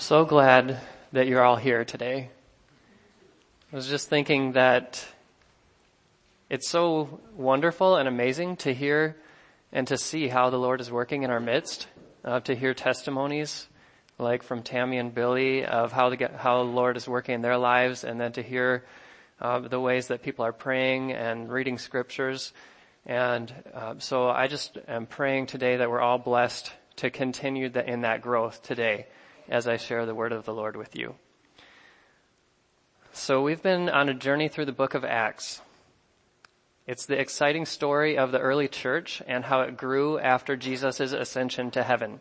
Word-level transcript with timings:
I'm 0.00 0.04
so 0.04 0.24
glad 0.24 0.80
that 1.12 1.26
you're 1.26 1.44
all 1.44 1.56
here 1.56 1.84
today. 1.84 2.30
I 3.70 3.76
was 3.76 3.86
just 3.86 4.08
thinking 4.08 4.52
that 4.52 5.06
it's 6.48 6.70
so 6.70 7.20
wonderful 7.36 7.96
and 7.96 8.08
amazing 8.08 8.56
to 8.64 8.72
hear 8.72 9.14
and 9.72 9.86
to 9.88 9.98
see 9.98 10.28
how 10.28 10.48
the 10.48 10.56
Lord 10.56 10.80
is 10.80 10.90
working 10.90 11.22
in 11.22 11.30
our 11.30 11.38
midst, 11.38 11.86
uh, 12.24 12.40
to 12.40 12.56
hear 12.56 12.72
testimonies 12.72 13.68
like 14.18 14.42
from 14.42 14.62
Tammy 14.62 14.96
and 14.96 15.14
Billy 15.14 15.66
of 15.66 15.92
how 15.92 16.08
the, 16.08 16.30
how 16.34 16.64
the 16.64 16.70
Lord 16.70 16.96
is 16.96 17.06
working 17.06 17.34
in 17.34 17.42
their 17.42 17.58
lives 17.58 18.02
and 18.02 18.18
then 18.18 18.32
to 18.32 18.42
hear 18.42 18.86
uh, 19.38 19.58
the 19.58 19.78
ways 19.78 20.06
that 20.06 20.22
people 20.22 20.46
are 20.46 20.54
praying 20.54 21.12
and 21.12 21.52
reading 21.52 21.76
scriptures. 21.76 22.54
And 23.04 23.52
uh, 23.74 23.96
so 23.98 24.30
I 24.30 24.46
just 24.46 24.78
am 24.88 25.04
praying 25.04 25.48
today 25.48 25.76
that 25.76 25.90
we're 25.90 26.00
all 26.00 26.16
blessed 26.16 26.72
to 26.96 27.10
continue 27.10 27.68
the, 27.68 27.86
in 27.86 28.00
that 28.00 28.22
growth 28.22 28.62
today 28.62 29.04
as 29.48 29.66
I 29.66 29.76
share 29.76 30.06
the 30.06 30.14
word 30.14 30.32
of 30.32 30.44
the 30.44 30.54
Lord 30.54 30.76
with 30.76 30.96
you. 30.96 31.14
So 33.12 33.42
we've 33.42 33.62
been 33.62 33.88
on 33.88 34.08
a 34.08 34.14
journey 34.14 34.48
through 34.48 34.66
the 34.66 34.72
book 34.72 34.94
of 34.94 35.04
Acts. 35.04 35.60
It's 36.86 37.06
the 37.06 37.18
exciting 37.18 37.66
story 37.66 38.16
of 38.16 38.32
the 38.32 38.38
early 38.38 38.68
church 38.68 39.22
and 39.26 39.44
how 39.44 39.60
it 39.62 39.76
grew 39.76 40.18
after 40.18 40.56
Jesus' 40.56 41.00
ascension 41.00 41.70
to 41.72 41.82
heaven. 41.82 42.20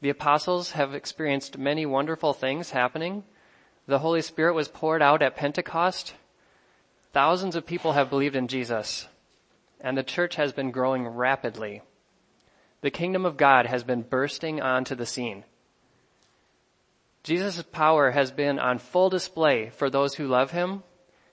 The 0.00 0.10
apostles 0.10 0.72
have 0.72 0.94
experienced 0.94 1.58
many 1.58 1.86
wonderful 1.86 2.32
things 2.32 2.70
happening. 2.70 3.24
The 3.86 4.00
Holy 4.00 4.22
Spirit 4.22 4.54
was 4.54 4.68
poured 4.68 5.02
out 5.02 5.22
at 5.22 5.36
Pentecost. 5.36 6.14
Thousands 7.12 7.56
of 7.56 7.66
people 7.66 7.92
have 7.92 8.10
believed 8.10 8.36
in 8.36 8.48
Jesus 8.48 9.06
and 9.82 9.98
the 9.98 10.02
church 10.02 10.36
has 10.36 10.52
been 10.52 10.70
growing 10.70 11.06
rapidly. 11.06 11.82
The 12.80 12.90
kingdom 12.90 13.26
of 13.26 13.36
God 13.36 13.66
has 13.66 13.82
been 13.82 14.02
bursting 14.02 14.62
onto 14.62 14.94
the 14.94 15.04
scene. 15.04 15.44
Jesus' 17.22 17.62
power 17.62 18.10
has 18.10 18.32
been 18.32 18.58
on 18.58 18.78
full 18.78 19.08
display 19.08 19.70
for 19.70 19.88
those 19.88 20.14
who 20.14 20.26
love 20.26 20.50
him, 20.50 20.82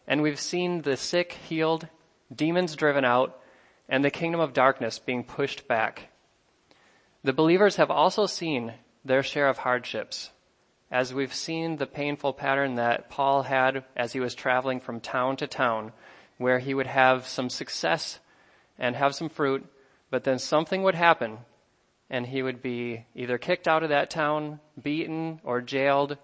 and 0.08 0.22
we've 0.22 0.40
seen 0.40 0.84
the 0.84 0.96
sick 0.96 1.34
healed, 1.34 1.88
demons 2.34 2.76
driven 2.76 3.04
out, 3.04 3.40
and 3.88 4.06
the 4.06 4.12
kingdom 4.12 4.40
of 4.40 4.54
darkness 4.54 5.00
being 5.00 5.24
pushed 5.24 5.68
back. 5.68 6.10
The 7.24 7.34
believers 7.34 7.78
have 7.78 7.90
also 7.90 8.28
seen 8.28 8.74
their 9.04 9.24
share 9.24 9.50
of 9.50 9.58
hardships, 9.58 10.30
as 10.92 11.14
we've 11.14 11.34
seen 11.34 11.78
the 11.78 11.88
painful 11.88 12.34
pattern 12.34 12.76
that 12.76 13.10
Paul 13.10 13.44
had 13.44 13.84
as 13.96 14.14
he 14.14 14.20
was 14.20 14.36
traveling 14.36 14.80
from 14.80 15.00
town 15.00 15.38
to 15.38 15.48
town, 15.48 15.92
where 16.38 16.60
he 16.60 16.76
would 16.76 16.88
have 16.88 17.28
some 17.28 17.50
success 17.50 18.20
and 18.78 18.96
have 18.96 19.16
some 19.16 19.30
fruit, 19.30 19.66
but 20.12 20.24
then 20.24 20.38
something 20.38 20.84
would 20.84 20.96
happen 20.96 21.40
and 22.10 22.26
he 22.26 22.42
would 22.42 22.62
be 22.62 23.06
either 23.16 23.38
kicked 23.38 23.68
out 23.68 23.84
of 23.84 23.90
that 23.90 24.10
town, 24.10 24.60
beaten, 24.82 25.40
or 25.44 25.62
jailed, 25.62 26.18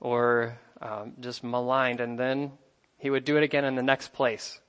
or 0.00 0.58
um, 0.82 1.12
just 1.20 1.44
maligned, 1.44 2.00
and 2.00 2.18
then 2.18 2.52
he 2.98 3.10
would 3.10 3.24
do 3.24 3.36
it 3.36 3.42
again 3.42 3.64
in 3.64 3.76
the 3.76 3.82
next 3.82 4.12
place. 4.12 4.60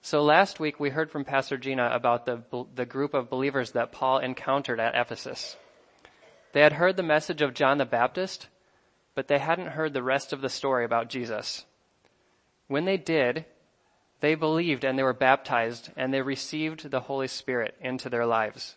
So 0.00 0.22
last 0.22 0.58
week 0.58 0.80
we 0.80 0.90
heard 0.90 1.10
from 1.10 1.24
Pastor 1.24 1.56
Gina 1.56 1.90
about 1.92 2.26
the, 2.26 2.42
the 2.74 2.86
group 2.86 3.14
of 3.14 3.30
believers 3.30 3.72
that 3.72 3.92
Paul 3.92 4.18
encountered 4.18 4.80
at 4.80 4.94
Ephesus. 4.94 5.56
They 6.52 6.62
had 6.62 6.72
heard 6.72 6.96
the 6.96 7.02
message 7.02 7.42
of 7.42 7.54
John 7.54 7.78
the 7.78 7.84
Baptist, 7.84 8.48
but 9.14 9.28
they 9.28 9.38
hadn't 9.38 9.68
heard 9.68 9.92
the 9.92 10.02
rest 10.02 10.32
of 10.32 10.40
the 10.40 10.48
story 10.48 10.84
about 10.84 11.08
Jesus. 11.08 11.66
When 12.66 12.84
they 12.84 12.96
did, 12.96 13.44
they 14.20 14.34
believed 14.34 14.84
and 14.84 14.98
they 14.98 15.02
were 15.02 15.12
baptized 15.12 15.90
and 15.96 16.12
they 16.12 16.22
received 16.22 16.90
the 16.90 17.00
Holy 17.00 17.28
Spirit 17.28 17.76
into 17.80 18.08
their 18.08 18.26
lives 18.26 18.76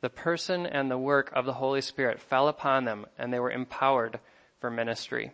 the 0.00 0.10
person 0.10 0.66
and 0.66 0.90
the 0.90 0.98
work 0.98 1.30
of 1.34 1.44
the 1.44 1.54
Holy 1.54 1.80
Spirit 1.80 2.20
fell 2.20 2.48
upon 2.48 2.84
them 2.84 3.06
and 3.18 3.32
they 3.32 3.40
were 3.40 3.50
empowered 3.50 4.18
for 4.60 4.70
ministry. 4.70 5.32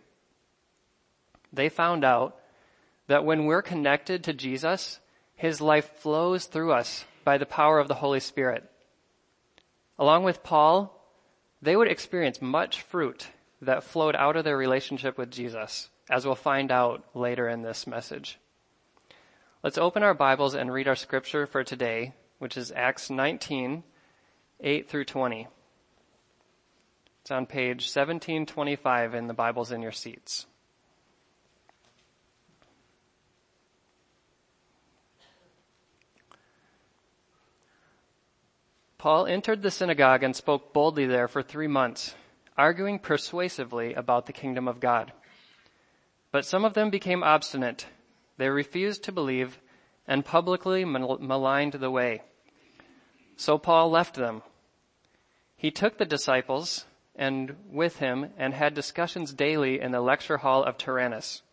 They 1.53 1.69
found 1.69 2.03
out 2.03 2.37
that 3.07 3.25
when 3.25 3.45
we're 3.45 3.61
connected 3.61 4.23
to 4.23 4.33
Jesus, 4.33 4.99
His 5.35 5.61
life 5.61 5.89
flows 5.97 6.45
through 6.45 6.73
us 6.73 7.05
by 7.23 7.37
the 7.37 7.45
power 7.45 7.79
of 7.79 7.87
the 7.87 7.95
Holy 7.95 8.19
Spirit. 8.19 8.69
Along 9.97 10.23
with 10.23 10.43
Paul, 10.43 10.93
they 11.61 11.75
would 11.75 11.87
experience 11.87 12.41
much 12.41 12.81
fruit 12.81 13.27
that 13.61 13.83
flowed 13.83 14.15
out 14.15 14.35
of 14.35 14.43
their 14.43 14.57
relationship 14.57 15.17
with 15.17 15.31
Jesus, 15.31 15.89
as 16.09 16.25
we'll 16.25 16.35
find 16.35 16.71
out 16.71 17.03
later 17.15 17.49
in 17.49 17.63
this 17.63 17.87
message. 17.87 18.37
Let's 19.63 19.77
open 19.77 20.03
our 20.03 20.13
Bibles 20.13 20.53
and 20.53 20.71
read 20.71 20.87
our 20.87 20.95
scripture 20.95 21.47
for 21.47 21.63
today, 21.63 22.13
which 22.37 22.57
is 22.57 22.71
Acts 22.71 23.09
19, 23.09 23.83
8 24.61 24.89
through 24.89 25.05
20. 25.05 25.47
It's 27.21 27.31
on 27.31 27.45
page 27.45 27.83
1725 27.83 29.13
in 29.13 29.27
the 29.27 29.33
Bibles 29.33 29.71
in 29.71 29.81
your 29.81 29.91
seats. 29.91 30.47
Paul 38.97 39.27
entered 39.27 39.61
the 39.61 39.69
synagogue 39.69 40.23
and 40.23 40.35
spoke 40.35 40.73
boldly 40.73 41.05
there 41.05 41.27
for 41.27 41.43
three 41.43 41.67
months, 41.67 42.15
arguing 42.57 42.97
persuasively 42.97 43.93
about 43.93 44.25
the 44.25 44.33
kingdom 44.33 44.67
of 44.67 44.79
God. 44.79 45.11
But 46.31 46.45
some 46.45 46.65
of 46.65 46.73
them 46.73 46.89
became 46.89 47.23
obstinate. 47.23 47.85
They 48.37 48.49
refused 48.49 49.03
to 49.03 49.11
believe 49.11 49.59
and 50.07 50.25
publicly 50.25 50.83
maligned 50.83 51.73
the 51.73 51.91
way. 51.91 52.21
So 53.37 53.59
Paul 53.59 53.91
left 53.91 54.15
them. 54.15 54.41
He 55.55 55.69
took 55.69 55.97
the 55.97 56.05
disciples 56.05 56.85
and 57.15 57.55
with 57.69 57.99
him 57.99 58.31
and 58.35 58.53
had 58.53 58.73
discussions 58.73 59.31
daily 59.31 59.79
in 59.79 59.91
the 59.91 60.01
lecture 60.01 60.37
hall 60.37 60.63
of 60.63 60.77
Tyrannus. 60.77 61.43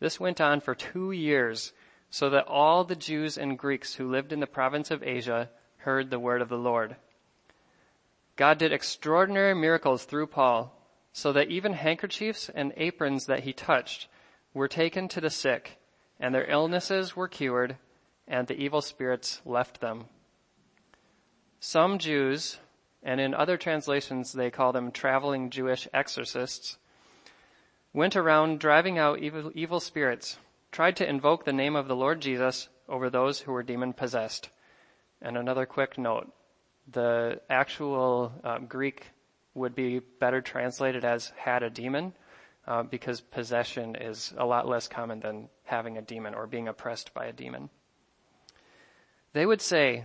This 0.00 0.18
went 0.18 0.40
on 0.40 0.60
for 0.60 0.74
two 0.74 1.12
years 1.12 1.72
so 2.10 2.30
that 2.30 2.46
all 2.46 2.84
the 2.84 2.96
Jews 2.96 3.36
and 3.36 3.58
Greeks 3.58 3.94
who 3.94 4.10
lived 4.10 4.32
in 4.32 4.40
the 4.40 4.46
province 4.46 4.90
of 4.90 5.02
Asia 5.02 5.50
heard 5.78 6.10
the 6.10 6.18
word 6.18 6.40
of 6.40 6.48
the 6.48 6.58
Lord. 6.58 6.96
God 8.36 8.56
did 8.58 8.72
extraordinary 8.72 9.54
miracles 9.54 10.04
through 10.04 10.28
Paul 10.28 10.74
so 11.12 11.32
that 11.32 11.48
even 11.48 11.74
handkerchiefs 11.74 12.48
and 12.54 12.72
aprons 12.76 13.26
that 13.26 13.40
he 13.40 13.52
touched 13.52 14.08
were 14.54 14.68
taken 14.68 15.08
to 15.08 15.20
the 15.20 15.30
sick 15.30 15.78
and 16.18 16.34
their 16.34 16.50
illnesses 16.50 17.14
were 17.14 17.28
cured 17.28 17.76
and 18.26 18.46
the 18.46 18.56
evil 18.56 18.80
spirits 18.80 19.42
left 19.44 19.80
them. 19.80 20.06
Some 21.60 21.98
Jews, 21.98 22.58
and 23.02 23.20
in 23.20 23.34
other 23.34 23.56
translations 23.56 24.32
they 24.32 24.50
call 24.50 24.72
them 24.72 24.92
traveling 24.92 25.50
Jewish 25.50 25.88
exorcists, 25.92 26.78
went 27.92 28.16
around 28.16 28.60
driving 28.60 28.98
out 28.98 29.18
evil, 29.18 29.50
evil 29.54 29.80
spirits, 29.80 30.38
tried 30.70 30.96
to 30.96 31.08
invoke 31.08 31.44
the 31.44 31.52
name 31.52 31.74
of 31.74 31.88
the 31.88 31.96
Lord 31.96 32.20
Jesus 32.20 32.68
over 32.88 33.10
those 33.10 33.40
who 33.40 33.52
were 33.52 33.62
demon 33.62 33.92
possessed. 33.92 34.50
And 35.20 35.36
another 35.36 35.66
quick 35.66 35.98
note, 35.98 36.32
the 36.90 37.40
actual 37.50 38.32
um, 38.44 38.66
Greek 38.66 39.06
would 39.54 39.74
be 39.74 39.98
better 39.98 40.40
translated 40.40 41.04
as 41.04 41.32
had 41.36 41.62
a 41.62 41.70
demon, 41.70 42.12
uh, 42.66 42.82
because 42.82 43.20
possession 43.20 43.96
is 43.96 44.32
a 44.36 44.46
lot 44.46 44.68
less 44.68 44.86
common 44.86 45.20
than 45.20 45.48
having 45.64 45.98
a 45.98 46.02
demon 46.02 46.34
or 46.34 46.46
being 46.46 46.68
oppressed 46.68 47.12
by 47.14 47.26
a 47.26 47.32
demon. 47.32 47.68
They 49.32 49.44
would 49.44 49.60
say, 49.60 50.04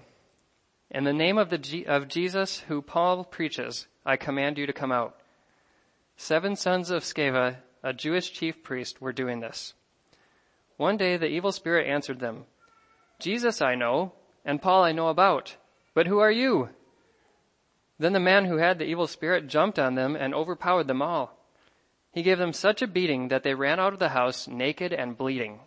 in 0.93 1.03
the 1.03 1.13
name 1.13 1.37
of, 1.37 1.49
the 1.49 1.85
of 1.87 2.07
Jesus 2.07 2.59
who 2.67 2.81
Paul 2.81 3.23
preaches, 3.23 3.87
I 4.05 4.15
command 4.15 4.57
you 4.57 4.67
to 4.67 4.73
come 4.73 4.91
out. 4.91 5.17
Seven 6.15 6.55
sons 6.55 6.91
of 6.91 7.03
Sceva, 7.03 7.57
a 7.81 7.93
Jewish 7.93 8.31
chief 8.31 8.61
priest, 8.61 9.01
were 9.01 9.11
doing 9.11 9.39
this. 9.39 9.73
One 10.77 10.95
day 10.97 11.17
the 11.17 11.27
evil 11.27 11.51
spirit 11.51 11.87
answered 11.87 12.19
them, 12.19 12.45
Jesus 13.19 13.61
I 13.61 13.75
know, 13.75 14.13
and 14.45 14.61
Paul 14.61 14.83
I 14.83 14.91
know 14.91 15.07
about, 15.07 15.57
but 15.95 16.07
who 16.07 16.19
are 16.19 16.31
you? 16.31 16.69
Then 17.97 18.13
the 18.13 18.19
man 18.19 18.45
who 18.45 18.57
had 18.57 18.77
the 18.77 18.85
evil 18.85 19.07
spirit 19.07 19.47
jumped 19.47 19.79
on 19.79 19.95
them 19.95 20.15
and 20.15 20.33
overpowered 20.33 20.87
them 20.87 21.01
all. 21.01 21.37
He 22.11 22.21
gave 22.21 22.37
them 22.37 22.53
such 22.53 22.81
a 22.81 22.87
beating 22.87 23.29
that 23.29 23.43
they 23.43 23.55
ran 23.55 23.79
out 23.79 23.93
of 23.93 23.99
the 23.99 24.09
house 24.09 24.47
naked 24.47 24.93
and 24.93 25.17
bleeding. 25.17 25.61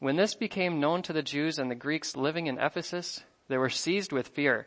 When 0.00 0.16
this 0.16 0.34
became 0.34 0.80
known 0.80 1.02
to 1.02 1.12
the 1.12 1.22
Jews 1.22 1.58
and 1.58 1.70
the 1.70 1.76
Greeks 1.76 2.16
living 2.16 2.46
in 2.46 2.58
Ephesus, 2.58 3.22
they 3.48 3.58
were 3.58 3.70
seized 3.70 4.12
with 4.12 4.28
fear, 4.28 4.66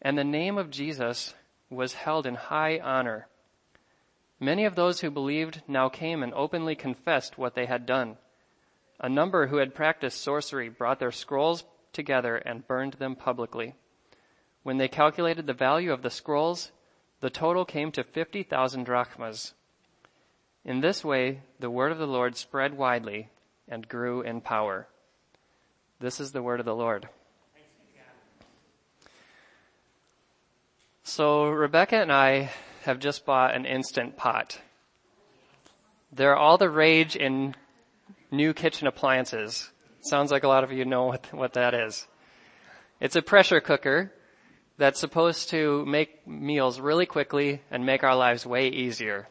and 0.00 0.16
the 0.16 0.24
name 0.24 0.58
of 0.58 0.70
Jesus 0.70 1.34
was 1.70 1.94
held 1.94 2.26
in 2.26 2.34
high 2.34 2.78
honor. 2.78 3.26
Many 4.38 4.64
of 4.64 4.74
those 4.74 5.00
who 5.00 5.10
believed 5.10 5.62
now 5.66 5.88
came 5.88 6.22
and 6.22 6.32
openly 6.34 6.74
confessed 6.74 7.38
what 7.38 7.54
they 7.54 7.66
had 7.66 7.86
done. 7.86 8.16
A 9.00 9.08
number 9.08 9.46
who 9.46 9.56
had 9.56 9.74
practiced 9.74 10.20
sorcery 10.20 10.68
brought 10.68 10.98
their 10.98 11.12
scrolls 11.12 11.64
together 11.92 12.36
and 12.36 12.66
burned 12.66 12.94
them 12.94 13.16
publicly. 13.16 13.74
When 14.62 14.78
they 14.78 14.88
calculated 14.88 15.46
the 15.46 15.54
value 15.54 15.92
of 15.92 16.02
the 16.02 16.10
scrolls, 16.10 16.72
the 17.20 17.30
total 17.30 17.64
came 17.64 17.90
to 17.92 18.04
50,000 18.04 18.84
drachmas. 18.84 19.54
In 20.64 20.80
this 20.80 21.04
way, 21.04 21.40
the 21.58 21.70
word 21.70 21.92
of 21.92 21.98
the 21.98 22.06
Lord 22.06 22.36
spread 22.36 22.76
widely 22.76 23.30
and 23.68 23.88
grew 23.88 24.20
in 24.20 24.40
power. 24.40 24.88
This 26.00 26.20
is 26.20 26.32
the 26.32 26.42
word 26.42 26.60
of 26.60 26.66
the 26.66 26.74
Lord. 26.74 27.08
So 31.08 31.46
Rebecca 31.46 31.94
and 31.94 32.10
I 32.10 32.50
have 32.82 32.98
just 32.98 33.24
bought 33.24 33.54
an 33.54 33.64
Instant 33.64 34.16
Pot. 34.16 34.60
They're 36.10 36.34
all 36.34 36.58
the 36.58 36.68
rage 36.68 37.14
in 37.14 37.54
new 38.32 38.52
kitchen 38.52 38.88
appliances. 38.88 39.70
Sounds 40.00 40.32
like 40.32 40.42
a 40.42 40.48
lot 40.48 40.64
of 40.64 40.72
you 40.72 40.84
know 40.84 41.04
what, 41.04 41.32
what 41.32 41.52
that 41.52 41.74
is. 41.74 42.08
It's 42.98 43.14
a 43.14 43.22
pressure 43.22 43.60
cooker 43.60 44.12
that's 44.78 44.98
supposed 44.98 45.50
to 45.50 45.86
make 45.86 46.26
meals 46.26 46.80
really 46.80 47.06
quickly 47.06 47.62
and 47.70 47.86
make 47.86 48.02
our 48.02 48.16
lives 48.16 48.44
way 48.44 48.66
easier. 48.66 49.28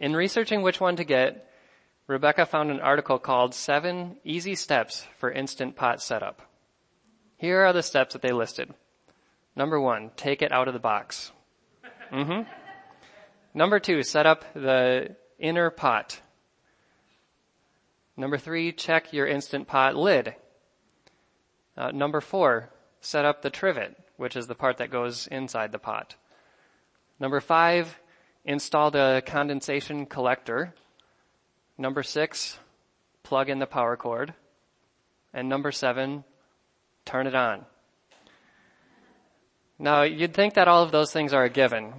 In 0.00 0.14
researching 0.14 0.62
which 0.62 0.80
one 0.80 0.94
to 0.94 1.04
get, 1.04 1.50
Rebecca 2.06 2.46
found 2.46 2.70
an 2.70 2.78
article 2.78 3.18
called 3.18 3.52
Seven 3.52 4.16
Easy 4.22 4.54
Steps 4.54 5.08
for 5.18 5.32
Instant 5.32 5.74
Pot 5.74 6.00
Setup. 6.00 6.40
Here 7.36 7.62
are 7.62 7.72
the 7.72 7.82
steps 7.82 8.12
that 8.12 8.22
they 8.22 8.32
listed. 8.32 8.72
Number 9.56 9.80
one, 9.80 10.10
take 10.16 10.42
it 10.42 10.52
out 10.52 10.68
of 10.68 10.74
the 10.74 10.80
box. 10.80 11.32
Mm-hmm. 12.12 12.48
Number 13.54 13.78
two, 13.78 14.02
set 14.02 14.26
up 14.26 14.44
the 14.54 15.16
inner 15.38 15.70
pot. 15.70 16.20
Number 18.16 18.38
three, 18.38 18.72
check 18.72 19.12
your 19.12 19.26
Instant 19.26 19.66
Pot 19.66 19.96
lid. 19.96 20.34
Uh, 21.76 21.90
number 21.90 22.20
four, 22.20 22.70
set 23.00 23.24
up 23.24 23.42
the 23.42 23.50
trivet, 23.50 23.96
which 24.16 24.36
is 24.36 24.46
the 24.46 24.54
part 24.54 24.78
that 24.78 24.90
goes 24.90 25.26
inside 25.28 25.72
the 25.72 25.78
pot. 25.78 26.14
Number 27.18 27.40
five, 27.40 27.98
install 28.44 28.90
the 28.90 29.22
condensation 29.26 30.06
collector. 30.06 30.74
Number 31.78 32.02
six, 32.02 32.58
plug 33.22 33.48
in 33.48 33.58
the 33.58 33.66
power 33.66 33.96
cord. 33.96 34.34
And 35.32 35.48
number 35.48 35.72
seven, 35.72 36.24
turn 37.04 37.26
it 37.26 37.34
on. 37.34 37.66
Now, 39.78 40.02
you'd 40.02 40.34
think 40.34 40.54
that 40.54 40.68
all 40.68 40.82
of 40.82 40.92
those 40.92 41.12
things 41.12 41.32
are 41.32 41.44
a 41.44 41.50
given, 41.50 41.94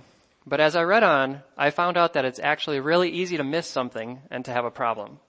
but 0.46 0.62
as 0.62 0.76
I 0.76 0.84
read 0.84 1.04
on, 1.04 1.44
I 1.58 1.72
found 1.72 1.98
out 1.98 2.14
that 2.14 2.26
it's 2.26 2.40
actually 2.40 2.80
really 2.80 3.10
easy 3.10 3.38
to 3.38 3.44
miss 3.44 3.68
something 3.68 4.22
and 4.32 4.46
to 4.46 4.52
have 4.52 4.64
a 4.64 4.72
problem. 4.72 5.20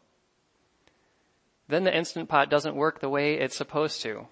Then 1.69 1.84
the 1.84 1.96
Instant 1.96 2.28
Pot 2.28 2.48
doesn't 2.48 2.76
work 2.76 3.00
the 3.00 3.08
way 3.08 3.34
it's 3.34 3.56
supposed 3.56 4.02
to. 4.02 4.28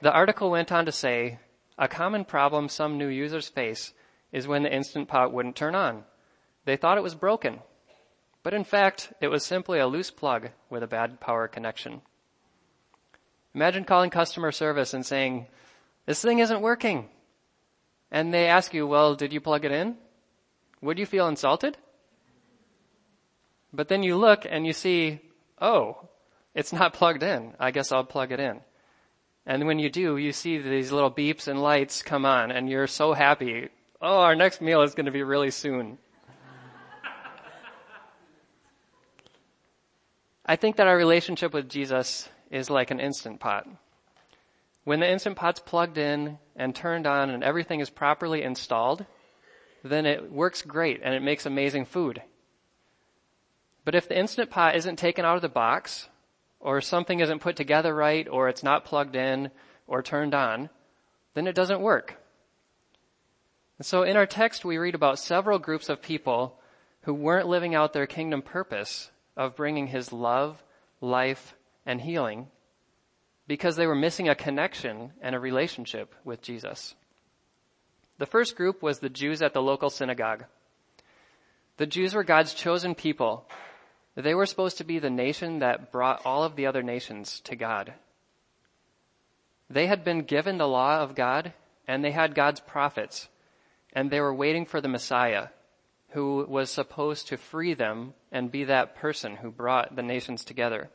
The 0.00 0.12
article 0.12 0.50
went 0.50 0.70
on 0.70 0.86
to 0.86 0.92
say, 0.92 1.38
a 1.78 1.88
common 1.88 2.24
problem 2.24 2.68
some 2.68 2.98
new 2.98 3.08
users 3.08 3.48
face 3.48 3.92
is 4.30 4.46
when 4.46 4.62
the 4.62 4.72
Instant 4.72 5.08
Pot 5.08 5.32
wouldn't 5.32 5.56
turn 5.56 5.74
on. 5.74 6.04
They 6.64 6.76
thought 6.76 6.98
it 6.98 7.02
was 7.02 7.14
broken. 7.14 7.60
But 8.42 8.54
in 8.54 8.64
fact, 8.64 9.12
it 9.20 9.28
was 9.28 9.44
simply 9.44 9.78
a 9.78 9.86
loose 9.86 10.10
plug 10.10 10.50
with 10.70 10.82
a 10.82 10.88
bad 10.88 11.20
power 11.20 11.48
connection. 11.48 12.02
Imagine 13.54 13.84
calling 13.84 14.10
customer 14.10 14.52
service 14.52 14.94
and 14.94 15.04
saying, 15.04 15.46
this 16.06 16.22
thing 16.22 16.40
isn't 16.40 16.60
working. 16.60 17.08
And 18.10 18.32
they 18.32 18.46
ask 18.46 18.74
you, 18.74 18.86
well, 18.86 19.14
did 19.14 19.32
you 19.32 19.40
plug 19.40 19.64
it 19.64 19.72
in? 19.72 19.96
Would 20.82 20.98
you 20.98 21.06
feel 21.06 21.28
insulted? 21.28 21.78
But 23.72 23.88
then 23.88 24.02
you 24.02 24.16
look 24.16 24.44
and 24.48 24.66
you 24.66 24.74
see, 24.74 25.20
oh, 25.60 26.08
it's 26.54 26.72
not 26.72 26.92
plugged 26.94 27.22
in. 27.22 27.54
I 27.58 27.70
guess 27.70 27.92
I'll 27.92 28.04
plug 28.04 28.32
it 28.32 28.40
in. 28.40 28.60
And 29.46 29.66
when 29.66 29.78
you 29.78 29.90
do, 29.90 30.18
you 30.18 30.32
see 30.32 30.58
these 30.58 30.92
little 30.92 31.10
beeps 31.10 31.48
and 31.48 31.60
lights 31.60 32.02
come 32.02 32.24
on 32.24 32.50
and 32.50 32.68
you're 32.68 32.86
so 32.86 33.12
happy. 33.12 33.68
Oh, 34.00 34.18
our 34.18 34.36
next 34.36 34.60
meal 34.60 34.82
is 34.82 34.94
going 34.94 35.06
to 35.06 35.12
be 35.12 35.22
really 35.22 35.50
soon. 35.50 35.98
I 40.46 40.56
think 40.56 40.76
that 40.76 40.86
our 40.86 40.96
relationship 40.96 41.54
with 41.54 41.68
Jesus 41.68 42.28
is 42.50 42.68
like 42.68 42.90
an 42.90 43.00
instant 43.00 43.40
pot. 43.40 43.66
When 44.84 45.00
the 45.00 45.10
Instant 45.10 45.36
Pot's 45.36 45.60
plugged 45.60 45.96
in 45.96 46.38
and 46.56 46.74
turned 46.74 47.06
on 47.06 47.30
and 47.30 47.44
everything 47.44 47.80
is 47.80 47.90
properly 47.90 48.42
installed, 48.42 49.06
then 49.84 50.06
it 50.06 50.30
works 50.30 50.62
great 50.62 51.00
and 51.02 51.14
it 51.14 51.22
makes 51.22 51.46
amazing 51.46 51.84
food. 51.84 52.22
But 53.84 53.94
if 53.94 54.08
the 54.08 54.18
Instant 54.18 54.50
Pot 54.50 54.76
isn't 54.76 54.96
taken 54.96 55.24
out 55.24 55.36
of 55.36 55.42
the 55.42 55.48
box, 55.48 56.08
or 56.60 56.80
something 56.80 57.18
isn't 57.18 57.40
put 57.40 57.56
together 57.56 57.92
right, 57.92 58.28
or 58.28 58.48
it's 58.48 58.62
not 58.62 58.84
plugged 58.84 59.16
in 59.16 59.50
or 59.88 60.00
turned 60.02 60.32
on, 60.32 60.70
then 61.34 61.48
it 61.48 61.56
doesn't 61.56 61.80
work. 61.80 62.16
And 63.78 63.86
so 63.86 64.04
in 64.04 64.16
our 64.16 64.26
text, 64.26 64.64
we 64.64 64.78
read 64.78 64.94
about 64.94 65.18
several 65.18 65.58
groups 65.58 65.88
of 65.88 66.00
people 66.00 66.60
who 67.02 67.14
weren't 67.14 67.48
living 67.48 67.74
out 67.74 67.92
their 67.92 68.06
kingdom 68.06 68.42
purpose 68.42 69.10
of 69.36 69.56
bringing 69.56 69.88
his 69.88 70.12
love, 70.12 70.62
life, 71.00 71.56
and 71.84 72.00
healing 72.00 72.46
because 73.46 73.76
they 73.76 73.86
were 73.86 73.94
missing 73.94 74.28
a 74.28 74.34
connection 74.34 75.12
and 75.20 75.34
a 75.34 75.40
relationship 75.40 76.14
with 76.24 76.42
Jesus. 76.42 76.94
The 78.18 78.26
first 78.26 78.56
group 78.56 78.82
was 78.82 78.98
the 78.98 79.08
Jews 79.08 79.42
at 79.42 79.52
the 79.52 79.62
local 79.62 79.90
synagogue. 79.90 80.44
The 81.76 81.86
Jews 81.86 82.14
were 82.14 82.24
God's 82.24 82.54
chosen 82.54 82.94
people. 82.94 83.48
They 84.14 84.34
were 84.34 84.46
supposed 84.46 84.78
to 84.78 84.84
be 84.84 84.98
the 84.98 85.10
nation 85.10 85.60
that 85.60 85.90
brought 85.90 86.24
all 86.24 86.44
of 86.44 86.54
the 86.54 86.66
other 86.66 86.82
nations 86.82 87.40
to 87.44 87.56
God. 87.56 87.94
They 89.68 89.86
had 89.86 90.04
been 90.04 90.22
given 90.22 90.58
the 90.58 90.68
law 90.68 91.00
of 91.00 91.14
God 91.14 91.54
and 91.88 92.04
they 92.04 92.12
had 92.12 92.34
God's 92.34 92.60
prophets 92.60 93.28
and 93.92 94.10
they 94.10 94.20
were 94.20 94.34
waiting 94.34 94.66
for 94.66 94.80
the 94.80 94.88
Messiah 94.88 95.48
who 96.10 96.44
was 96.48 96.70
supposed 96.70 97.28
to 97.28 97.36
free 97.36 97.72
them 97.72 98.12
and 98.30 98.52
be 98.52 98.64
that 98.64 98.94
person 98.94 99.36
who 99.36 99.50
brought 99.50 99.96
the 99.96 100.02
nations 100.02 100.44
together. 100.44 100.90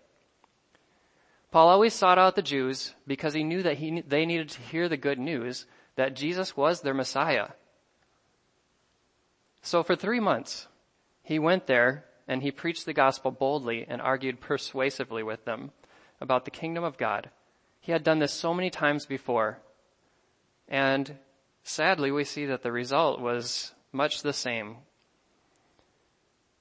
Paul 1.52 1.70
always 1.70 1.94
sought 1.94 2.18
out 2.18 2.36
the 2.36 2.42
Jews 2.42 2.94
because 3.06 3.34
he 3.34 3.44
knew 3.44 3.64
that 3.64 3.78
he, 3.78 4.02
they 4.02 4.26
needed 4.26 4.50
to 4.50 4.62
hear 4.62 4.90
the 4.90 4.98
good 4.98 5.20
news 5.20 5.66
that 5.96 6.16
Jesus 6.16 6.58
was 6.58 6.82
their 6.82 6.94
Messiah. 6.94 7.50
So 9.62 9.84
for 9.84 9.96
three 9.96 10.20
months, 10.20 10.68
he 11.24 11.40
went 11.40 11.68
there 11.68 12.06
and 12.28 12.42
he 12.42 12.52
preached 12.52 12.86
the 12.86 12.94
gospel 12.94 13.32
boldly 13.32 13.86
and 13.88 14.02
argued 14.02 14.42
persuasively 14.42 15.24
with 15.24 15.46
them 15.46 15.72
about 16.20 16.46
the 16.46 16.52
kingdom 16.52 16.84
of 16.84 16.98
God. 16.98 17.30
He 17.80 17.92
had 17.92 18.04
done 18.04 18.20
this 18.20 18.34
so 18.34 18.54
many 18.54 18.70
times 18.70 19.06
before. 19.06 19.60
And 20.68 21.18
sadly, 21.64 22.12
we 22.12 22.26
see 22.26 22.46
that 22.46 22.63
the 22.63 22.72
result 22.72 23.22
was 23.22 23.74
much 23.94 24.22
the 24.22 24.34
same. 24.34 24.77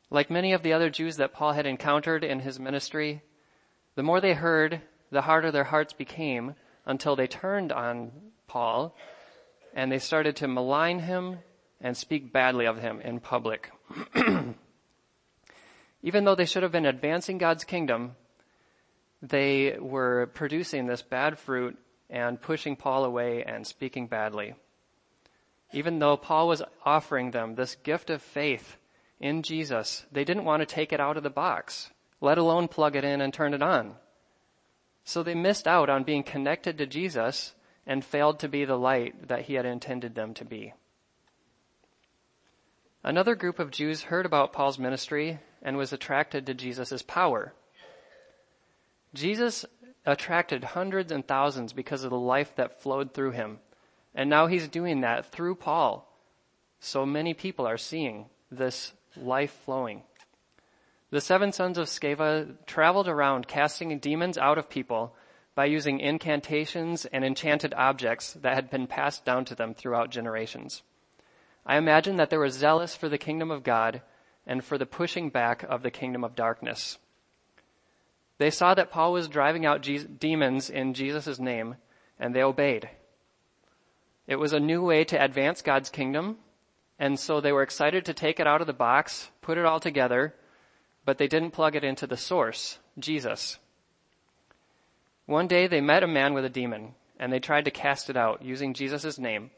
Like 0.08 0.30
many 0.30 0.52
of 0.52 0.62
the 0.62 0.72
other 0.72 0.88
Jews 0.88 1.16
that 1.16 1.32
Paul 1.32 1.52
had 1.52 1.66
encountered 1.66 2.22
in 2.22 2.40
his 2.40 2.60
ministry, 2.60 3.22
the 3.96 4.02
more 4.02 4.20
they 4.20 4.34
heard, 4.34 4.82
the 5.10 5.22
harder 5.22 5.50
their 5.50 5.64
hearts 5.64 5.92
became 5.92 6.54
until 6.84 7.16
they 7.16 7.26
turned 7.26 7.72
on 7.72 8.12
Paul 8.46 8.94
and 9.74 9.90
they 9.90 9.98
started 9.98 10.36
to 10.36 10.48
malign 10.48 11.00
him 11.00 11.38
and 11.80 11.96
speak 11.96 12.32
badly 12.32 12.66
of 12.66 12.78
him 12.78 13.00
in 13.00 13.20
public. 13.20 13.70
Even 16.02 16.24
though 16.24 16.34
they 16.34 16.44
should 16.44 16.62
have 16.62 16.72
been 16.72 16.86
advancing 16.86 17.38
God's 17.38 17.64
kingdom, 17.64 18.16
they 19.20 19.76
were 19.78 20.30
producing 20.34 20.86
this 20.86 21.02
bad 21.02 21.38
fruit 21.38 21.76
and 22.08 22.40
pushing 22.40 22.76
Paul 22.76 23.04
away 23.04 23.44
and 23.44 23.66
speaking 23.66 24.06
badly. 24.06 24.54
Even 25.72 25.98
though 25.98 26.16
Paul 26.16 26.48
was 26.48 26.62
offering 26.84 27.32
them 27.32 27.54
this 27.54 27.74
gift 27.76 28.08
of 28.10 28.22
faith 28.22 28.76
in 29.20 29.42
Jesus, 29.42 30.06
they 30.12 30.24
didn't 30.24 30.44
want 30.44 30.60
to 30.60 30.66
take 30.66 30.92
it 30.92 31.00
out 31.00 31.16
of 31.16 31.22
the 31.22 31.30
box 31.30 31.90
let 32.26 32.38
alone 32.38 32.66
plug 32.66 32.96
it 32.96 33.04
in 33.04 33.20
and 33.20 33.32
turn 33.32 33.54
it 33.54 33.62
on. 33.62 33.94
So 35.04 35.22
they 35.22 35.36
missed 35.36 35.68
out 35.68 35.88
on 35.88 36.02
being 36.02 36.24
connected 36.24 36.76
to 36.78 36.86
Jesus 36.86 37.54
and 37.86 38.04
failed 38.04 38.40
to 38.40 38.48
be 38.48 38.64
the 38.64 38.76
light 38.76 39.28
that 39.28 39.42
he 39.42 39.54
had 39.54 39.64
intended 39.64 40.16
them 40.16 40.34
to 40.34 40.44
be. 40.44 40.74
Another 43.04 43.36
group 43.36 43.60
of 43.60 43.70
Jews 43.70 44.02
heard 44.02 44.26
about 44.26 44.52
Paul's 44.52 44.76
ministry 44.76 45.38
and 45.62 45.76
was 45.76 45.92
attracted 45.92 46.46
to 46.46 46.54
Jesus' 46.54 47.00
power. 47.02 47.54
Jesus 49.14 49.64
attracted 50.04 50.64
hundreds 50.64 51.12
and 51.12 51.24
thousands 51.24 51.72
because 51.72 52.02
of 52.02 52.10
the 52.10 52.18
life 52.18 52.56
that 52.56 52.82
flowed 52.82 53.14
through 53.14 53.30
him. 53.30 53.60
And 54.16 54.28
now 54.28 54.48
he's 54.48 54.66
doing 54.66 55.02
that 55.02 55.30
through 55.30 55.54
Paul. 55.54 56.12
So 56.80 57.06
many 57.06 57.34
people 57.34 57.68
are 57.68 57.78
seeing 57.78 58.26
this 58.50 58.92
life 59.16 59.56
flowing. 59.64 60.02
The 61.10 61.20
seven 61.20 61.52
sons 61.52 61.78
of 61.78 61.86
Sceva 61.86 62.56
traveled 62.66 63.06
around 63.06 63.46
casting 63.46 63.96
demons 63.98 64.36
out 64.36 64.58
of 64.58 64.68
people 64.68 65.14
by 65.54 65.66
using 65.66 66.00
incantations 66.00 67.06
and 67.06 67.24
enchanted 67.24 67.72
objects 67.74 68.34
that 68.34 68.54
had 68.54 68.70
been 68.70 68.86
passed 68.86 69.24
down 69.24 69.44
to 69.46 69.54
them 69.54 69.72
throughout 69.72 70.10
generations. 70.10 70.82
I 71.64 71.76
imagine 71.78 72.16
that 72.16 72.30
they 72.30 72.36
were 72.36 72.50
zealous 72.50 72.94
for 72.94 73.08
the 73.08 73.18
kingdom 73.18 73.50
of 73.50 73.62
God 73.62 74.02
and 74.46 74.64
for 74.64 74.78
the 74.78 74.86
pushing 74.86 75.30
back 75.30 75.62
of 75.62 75.82
the 75.82 75.90
kingdom 75.90 76.24
of 76.24 76.34
darkness. 76.34 76.98
They 78.38 78.50
saw 78.50 78.74
that 78.74 78.90
Paul 78.90 79.12
was 79.12 79.28
driving 79.28 79.64
out 79.64 79.86
demons 80.18 80.68
in 80.68 80.92
Jesus' 80.92 81.38
name 81.38 81.76
and 82.18 82.34
they 82.34 82.42
obeyed. 82.42 82.90
It 84.26 84.36
was 84.36 84.52
a 84.52 84.60
new 84.60 84.82
way 84.82 85.04
to 85.04 85.22
advance 85.22 85.62
God's 85.62 85.88
kingdom 85.88 86.38
and 86.98 87.18
so 87.18 87.40
they 87.40 87.52
were 87.52 87.62
excited 87.62 88.04
to 88.06 88.14
take 88.14 88.40
it 88.40 88.46
out 88.46 88.60
of 88.60 88.66
the 88.66 88.72
box, 88.72 89.30
put 89.40 89.58
it 89.58 89.64
all 89.64 89.80
together, 89.80 90.34
but 91.06 91.16
they 91.16 91.28
didn't 91.28 91.52
plug 91.52 91.76
it 91.76 91.84
into 91.84 92.06
the 92.06 92.16
source, 92.16 92.78
Jesus. 92.98 93.58
One 95.24 95.46
day 95.46 95.66
they 95.68 95.80
met 95.80 96.02
a 96.02 96.08
man 96.08 96.34
with 96.34 96.44
a 96.44 96.50
demon, 96.50 96.94
and 97.18 97.32
they 97.32 97.38
tried 97.38 97.64
to 97.64 97.70
cast 97.70 98.10
it 98.10 98.16
out 98.16 98.42
using 98.42 98.74
Jesus' 98.74 99.18
name, 99.18 99.50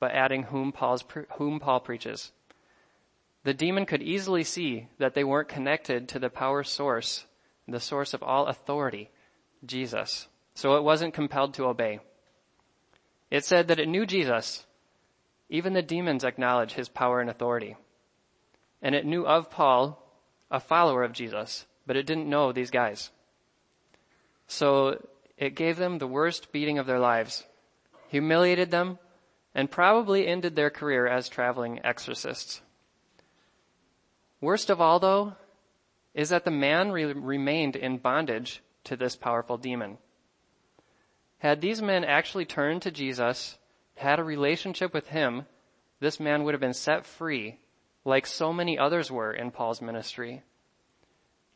but 0.00 0.10
adding 0.10 0.42
whom, 0.42 0.72
Paul's, 0.72 1.04
whom 1.38 1.60
Paul 1.60 1.80
preaches. 1.80 2.32
The 3.44 3.54
demon 3.54 3.86
could 3.86 4.02
easily 4.02 4.42
see 4.42 4.88
that 4.98 5.14
they 5.14 5.22
weren't 5.22 5.48
connected 5.48 6.08
to 6.08 6.18
the 6.18 6.28
power 6.28 6.64
source, 6.64 7.24
the 7.68 7.80
source 7.80 8.12
of 8.12 8.22
all 8.22 8.46
authority, 8.46 9.10
Jesus. 9.64 10.26
So 10.54 10.76
it 10.76 10.82
wasn't 10.82 11.14
compelled 11.14 11.54
to 11.54 11.66
obey. 11.66 12.00
It 13.30 13.44
said 13.44 13.68
that 13.68 13.78
it 13.78 13.88
knew 13.88 14.06
Jesus. 14.06 14.66
Even 15.48 15.72
the 15.72 15.82
demons 15.82 16.24
acknowledge 16.24 16.72
his 16.72 16.88
power 16.88 17.20
and 17.20 17.30
authority. 17.30 17.76
And 18.82 18.94
it 18.96 19.06
knew 19.06 19.24
of 19.24 19.50
Paul, 19.50 20.02
a 20.50 20.60
follower 20.60 21.02
of 21.02 21.12
Jesus, 21.12 21.66
but 21.86 21.96
it 21.96 22.06
didn't 22.06 22.28
know 22.28 22.52
these 22.52 22.70
guys. 22.70 23.10
So 24.46 25.04
it 25.36 25.54
gave 25.54 25.76
them 25.76 25.98
the 25.98 26.06
worst 26.06 26.52
beating 26.52 26.78
of 26.78 26.86
their 26.86 26.98
lives, 26.98 27.44
humiliated 28.08 28.70
them, 28.70 28.98
and 29.54 29.70
probably 29.70 30.26
ended 30.26 30.54
their 30.54 30.70
career 30.70 31.06
as 31.06 31.28
traveling 31.28 31.80
exorcists. 31.84 32.60
Worst 34.40 34.70
of 34.70 34.80
all, 34.80 35.00
though, 35.00 35.34
is 36.14 36.28
that 36.28 36.44
the 36.44 36.50
man 36.50 36.92
re- 36.92 37.04
remained 37.04 37.76
in 37.76 37.98
bondage 37.98 38.62
to 38.84 38.96
this 38.96 39.16
powerful 39.16 39.58
demon. 39.58 39.98
Had 41.38 41.60
these 41.60 41.82
men 41.82 42.04
actually 42.04 42.44
turned 42.44 42.82
to 42.82 42.90
Jesus, 42.90 43.58
had 43.96 44.18
a 44.18 44.24
relationship 44.24 44.94
with 44.94 45.08
him, 45.08 45.46
this 46.00 46.20
man 46.20 46.44
would 46.44 46.54
have 46.54 46.60
been 46.60 46.74
set 46.74 47.06
free, 47.06 47.58
like 48.06 48.26
so 48.26 48.52
many 48.52 48.78
others 48.78 49.10
were 49.10 49.32
in 49.32 49.50
Paul's 49.50 49.82
ministry. 49.82 50.42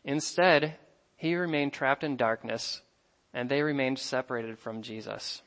Instead, 0.04 0.76
he 1.16 1.36
remained 1.36 1.72
trapped 1.72 2.02
in 2.02 2.16
darkness, 2.16 2.82
and 3.32 3.48
they 3.48 3.62
remained 3.62 3.98
separated 3.98 4.58
from 4.58 4.82
Jesus. 4.82 5.42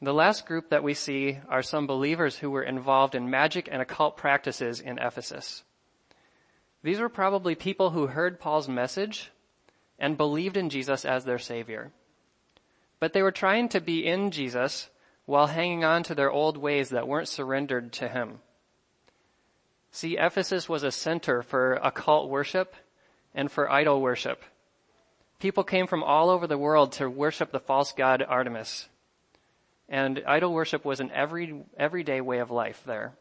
The 0.00 0.14
last 0.14 0.46
group 0.46 0.70
that 0.70 0.82
we 0.82 0.94
see 0.94 1.38
are 1.48 1.62
some 1.62 1.86
believers 1.86 2.36
who 2.38 2.50
were 2.50 2.62
involved 2.62 3.14
in 3.14 3.30
magic 3.30 3.68
and 3.70 3.80
occult 3.80 4.16
practices 4.16 4.80
in 4.80 4.98
Ephesus. 4.98 5.62
These 6.82 7.00
were 7.00 7.08
probably 7.08 7.54
people 7.54 7.90
who 7.90 8.06
heard 8.06 8.40
Paul's 8.40 8.68
message 8.68 9.32
and 9.98 10.16
believed 10.16 10.56
in 10.56 10.70
Jesus 10.70 11.04
as 11.04 11.24
their 11.24 11.38
savior. 11.38 11.92
But 13.00 13.12
they 13.12 13.22
were 13.22 13.32
trying 13.32 13.68
to 13.70 13.80
be 13.80 14.06
in 14.06 14.30
Jesus 14.30 14.88
while 15.26 15.46
hanging 15.46 15.84
on 15.84 16.02
to 16.04 16.14
their 16.14 16.30
old 16.30 16.56
ways 16.56 16.90
that 16.90 17.08
weren't 17.08 17.28
surrendered 17.28 17.92
to 17.92 18.08
him. 18.08 18.38
See, 19.90 20.16
Ephesus 20.18 20.68
was 20.68 20.82
a 20.82 20.90
center 20.90 21.42
for 21.42 21.74
occult 21.74 22.28
worship 22.28 22.74
and 23.34 23.50
for 23.50 23.70
idol 23.70 24.00
worship. 24.00 24.42
People 25.38 25.64
came 25.64 25.86
from 25.86 26.02
all 26.02 26.30
over 26.30 26.46
the 26.46 26.58
world 26.58 26.92
to 26.92 27.08
worship 27.08 27.52
the 27.52 27.60
false 27.60 27.92
god 27.92 28.22
Artemis. 28.26 28.88
And 29.88 30.22
idol 30.26 30.52
worship 30.52 30.84
was 30.84 31.00
an 31.00 31.10
every, 31.12 31.62
everyday 31.76 32.20
way 32.20 32.38
of 32.38 32.50
life 32.50 32.82
there. 32.86 33.12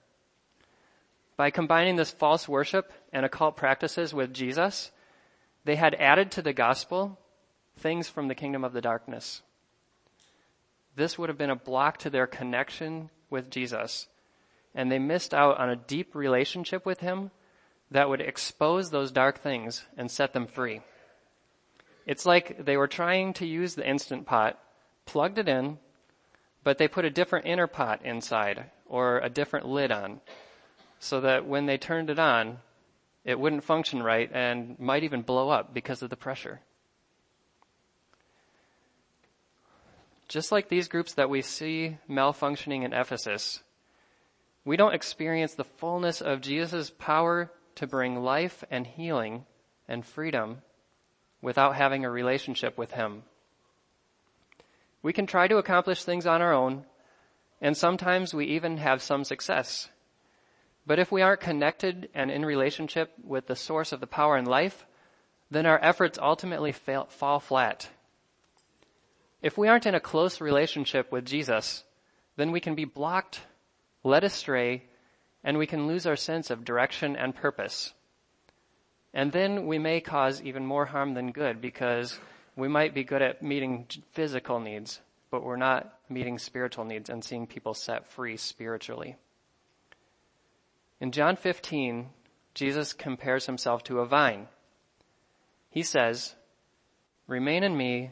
By 1.36 1.52
combining 1.52 1.96
this 1.96 2.12
false 2.12 2.48
worship 2.48 2.94
and 3.12 3.26
occult 3.26 3.56
practices 3.56 4.14
with 4.14 4.34
Jesus, 4.34 4.92
they 5.66 5.76
had 5.76 5.96
added 5.96 6.32
to 6.32 6.42
the 6.42 6.54
gospel 6.54 7.20
things 7.78 8.08
from 8.08 8.28
the 8.28 8.36
kingdom 8.36 8.64
of 8.64 8.74
the 8.74 8.82
darkness. 8.82 9.42
This 10.96 11.18
would 11.18 11.30
have 11.30 11.38
been 11.38 11.50
a 11.50 11.56
block 11.56 11.98
to 12.00 12.10
their 12.10 12.28
connection 12.28 13.10
with 13.30 13.50
Jesus, 13.50 14.08
and 14.76 14.92
they 14.92 15.00
missed 15.00 15.34
out 15.34 15.58
on 15.58 15.70
a 15.70 15.76
deep 15.76 16.14
relationship 16.14 16.86
with 16.86 17.00
Him 17.00 17.32
that 17.90 18.10
would 18.10 18.22
expose 18.22 18.90
those 18.90 19.12
dark 19.12 19.40
things 19.40 19.86
and 19.98 20.10
set 20.10 20.34
them 20.34 20.48
free. 20.48 20.82
It's 22.06 22.26
like 22.26 22.66
they 22.66 22.78
were 22.78 22.88
trying 22.88 23.34
to 23.34 23.46
use 23.46 23.76
the 23.76 23.88
instant 23.88 24.26
pot, 24.26 24.60
plugged 25.06 25.38
it 25.38 25.48
in, 25.48 25.78
but 26.64 26.78
they 26.78 26.88
put 26.88 27.06
a 27.06 27.10
different 27.10 27.46
inner 27.46 27.68
pot 27.68 28.02
inside 28.04 28.66
or 28.86 29.20
a 29.20 29.30
different 29.30 29.68
lid 29.68 29.92
on 29.92 30.22
so 31.00 31.22
that 31.22 31.46
when 31.46 31.66
they 31.66 31.78
turned 31.78 32.10
it 32.10 32.20
on, 32.20 32.60
it 33.26 33.40
wouldn't 33.40 33.64
function 33.64 34.02
right 34.04 34.30
and 34.34 34.80
might 34.80 35.04
even 35.04 35.22
blow 35.22 35.50
up 35.50 35.74
because 35.74 36.02
of 36.02 36.10
the 36.10 36.18
pressure. 36.18 36.62
Just 40.28 40.52
like 40.52 40.70
these 40.70 40.88
groups 40.88 41.14
that 41.14 41.30
we 41.30 41.42
see 41.42 41.98
malfunctioning 42.10 42.84
in 42.84 42.94
Ephesus, 42.94 43.62
we 44.66 44.78
don't 44.78 44.96
experience 44.96 45.56
the 45.56 45.64
fullness 45.64 46.22
of 46.22 46.42
Jesus' 46.42 46.90
power 46.90 47.52
to 47.76 47.88
bring 47.88 48.24
life 48.24 48.64
and 48.72 48.88
healing 48.88 49.46
and 49.88 50.06
freedom 50.06 50.62
without 51.42 51.76
having 51.76 52.06
a 52.06 52.10
relationship 52.10 52.78
with 52.78 52.92
Him. 52.92 53.24
We 55.02 55.12
can 55.12 55.28
try 55.28 55.48
to 55.48 55.58
accomplish 55.58 56.04
things 56.04 56.26
on 56.26 56.42
our 56.42 56.54
own, 56.54 56.86
and 57.60 57.76
sometimes 57.76 58.34
we 58.34 58.46
even 58.46 58.78
have 58.78 59.02
some 59.02 59.26
success. 59.26 59.90
But 60.86 61.00
if 61.00 61.12
we 61.12 61.22
aren't 61.22 61.42
connected 61.42 62.10
and 62.14 62.32
in 62.32 62.46
relationship 62.46 63.12
with 63.24 63.48
the 63.48 63.56
source 63.56 63.92
of 63.92 64.00
the 64.00 64.08
power 64.08 64.38
in 64.38 64.46
life, 64.46 64.86
then 65.52 65.66
our 65.66 65.80
efforts 65.82 66.18
ultimately 66.22 66.72
fail, 66.72 67.06
fall 67.06 67.40
flat. 67.40 67.90
If 69.44 69.58
we 69.58 69.68
aren't 69.68 69.86
in 69.86 69.94
a 69.94 70.00
close 70.00 70.40
relationship 70.40 71.12
with 71.12 71.26
Jesus, 71.26 71.84
then 72.38 72.54
we 72.54 72.62
can 72.62 72.76
be 72.76 72.86
blocked, 72.86 73.42
led 74.02 74.24
astray, 74.24 74.86
and 75.44 75.58
we 75.58 75.68
can 75.68 75.86
lose 75.86 76.08
our 76.08 76.16
sense 76.16 76.50
of 76.50 76.64
direction 76.64 77.18
and 77.18 77.36
purpose. 77.36 77.94
And 79.14 79.34
then 79.34 79.68
we 79.68 79.78
may 79.78 80.00
cause 80.00 80.42
even 80.42 80.66
more 80.66 80.86
harm 80.86 81.14
than 81.14 81.34
good 81.34 81.60
because 81.60 82.18
we 82.56 82.70
might 82.70 82.94
be 82.94 83.04
good 83.04 83.22
at 83.22 83.44
meeting 83.44 83.86
physical 84.14 84.62
needs, 84.62 85.02
but 85.30 85.44
we're 85.44 85.58
not 85.58 85.94
meeting 86.08 86.40
spiritual 86.40 86.86
needs 86.86 87.10
and 87.10 87.22
seeing 87.22 87.46
people 87.46 87.74
set 87.74 88.10
free 88.10 88.38
spiritually. 88.38 89.18
In 91.02 91.12
John 91.12 91.36
15, 91.36 92.08
Jesus 92.54 92.94
compares 92.94 93.46
himself 93.46 93.84
to 93.84 94.00
a 94.00 94.06
vine. 94.06 94.48
He 95.70 95.84
says, 95.84 96.34
Remain 97.28 97.64
in 97.64 97.76
me 97.76 98.12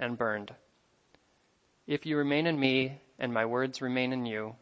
and 0.00 0.18
burned. 0.18 0.52
If 1.86 2.06
you 2.06 2.16
remain 2.16 2.48
in 2.48 2.58
me, 2.58 3.00
and 3.18 3.32
my 3.32 3.44
words 3.44 3.82
remain 3.82 4.12
in 4.12 4.26
you, 4.26 4.56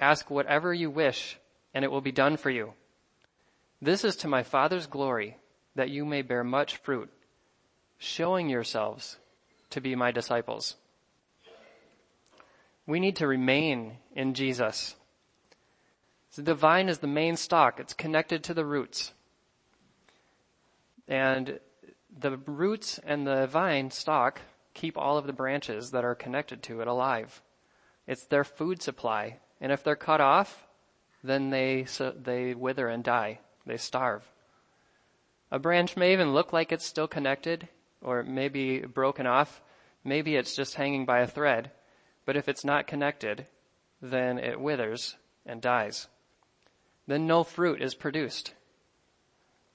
ask 0.00 0.30
whatever 0.30 0.74
you 0.74 0.90
wish, 0.90 1.38
and 1.74 1.84
it 1.84 1.90
will 1.92 2.00
be 2.00 2.10
done 2.10 2.36
for 2.36 2.50
you. 2.50 2.72
This 3.80 4.04
is 4.04 4.16
to 4.16 4.28
my 4.28 4.42
Father's 4.42 4.86
glory, 4.86 5.36
that 5.74 5.90
you 5.90 6.04
may 6.04 6.22
bear 6.22 6.42
much 6.42 6.78
fruit, 6.78 7.10
showing 7.98 8.48
yourselves 8.48 9.18
to 9.70 9.80
be 9.80 9.94
my 9.94 10.10
disciples. 10.10 10.76
We 12.86 12.98
need 12.98 13.16
to 13.16 13.26
remain 13.26 13.98
in 14.14 14.34
Jesus. 14.34 14.96
The 16.36 16.54
vine 16.54 16.88
is 16.88 16.98
the 16.98 17.06
main 17.06 17.36
stalk. 17.36 17.78
It's 17.78 17.92
connected 17.92 18.42
to 18.44 18.54
the 18.54 18.64
roots. 18.64 19.12
And 21.06 21.60
the 22.16 22.38
roots 22.38 22.98
and 23.04 23.26
the 23.26 23.46
vine 23.46 23.90
stalk 23.90 24.40
keep 24.74 24.96
all 24.96 25.18
of 25.18 25.26
the 25.26 25.32
branches 25.32 25.90
that 25.90 26.04
are 26.04 26.14
connected 26.14 26.62
to 26.64 26.80
it 26.80 26.88
alive. 26.88 27.42
It's 28.06 28.24
their 28.24 28.44
food 28.44 28.82
supply. 28.82 29.38
And 29.60 29.70
if 29.70 29.84
they're 29.84 29.96
cut 29.96 30.20
off, 30.20 30.66
then 31.22 31.50
they, 31.50 31.84
so 31.84 32.10
they 32.10 32.54
wither 32.54 32.88
and 32.88 33.04
die. 33.04 33.40
They 33.64 33.76
starve. 33.76 34.26
A 35.50 35.58
branch 35.58 35.96
may 35.96 36.12
even 36.12 36.32
look 36.32 36.52
like 36.52 36.72
it's 36.72 36.86
still 36.86 37.08
connected 37.08 37.68
or 38.00 38.22
maybe 38.22 38.80
broken 38.80 39.26
off. 39.26 39.62
Maybe 40.04 40.36
it's 40.36 40.56
just 40.56 40.74
hanging 40.74 41.04
by 41.04 41.20
a 41.20 41.26
thread. 41.26 41.70
But 42.24 42.36
if 42.36 42.48
it's 42.48 42.64
not 42.64 42.86
connected, 42.86 43.46
then 44.00 44.38
it 44.38 44.60
withers 44.60 45.16
and 45.46 45.60
dies 45.60 46.08
then 47.06 47.26
no 47.26 47.44
fruit 47.44 47.82
is 47.82 47.94
produced. 47.94 48.54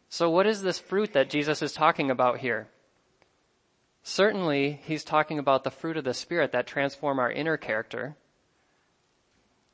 So 0.10 0.30
what 0.30 0.48
is 0.48 0.62
this 0.62 0.80
fruit 0.80 1.14
that 1.14 1.30
Jesus 1.30 1.62
is 1.62 1.74
talking 1.74 2.10
about 2.10 2.40
here? 2.40 2.70
Certainly, 4.10 4.80
he's 4.86 5.04
talking 5.04 5.38
about 5.38 5.66
the 5.66 5.70
fruit 5.70 5.98
of 5.98 6.06
the 6.06 6.14
Spirit 6.14 6.54
that 6.54 6.66
transform 6.66 7.20
our 7.20 7.30
inner 7.30 7.58
character. 7.58 8.16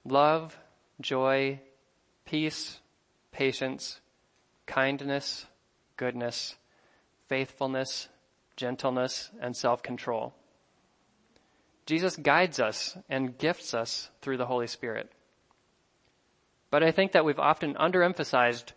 Love, 0.04 0.58
joy, 1.00 1.60
peace, 2.25 2.80
patience, 3.32 4.00
kindness, 4.66 5.46
goodness, 5.98 6.56
faithfulness, 7.30 8.10
gentleness, 8.56 9.30
and 9.40 9.56
self-control. 9.56 10.34
Jesus 11.86 12.16
guides 12.16 12.60
us 12.60 12.98
and 13.08 13.38
gifts 13.38 13.75
us 13.75 14.10
through 14.24 14.38
the 14.38 14.48
Holy 14.48 14.66
Spirit. 14.66 15.12
But 16.72 16.82
I 16.82 16.90
think 16.90 17.12
that 17.12 17.24
we've 17.24 17.38
often 17.38 17.75
underemphasized 17.75 18.72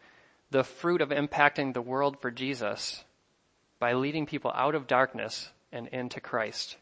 the 0.51 0.65
fruit 0.65 1.01
of 1.01 1.09
impacting 1.09 1.73
the 1.73 1.81
world 1.81 2.21
for 2.21 2.31
Jesus 2.31 3.06
by 3.79 3.93
leading 3.93 4.27
people 4.27 4.53
out 4.55 4.75
of 4.75 4.87
darkness 4.87 5.51
and 5.73 5.89
into 5.89 6.21
Christ. 6.21 6.77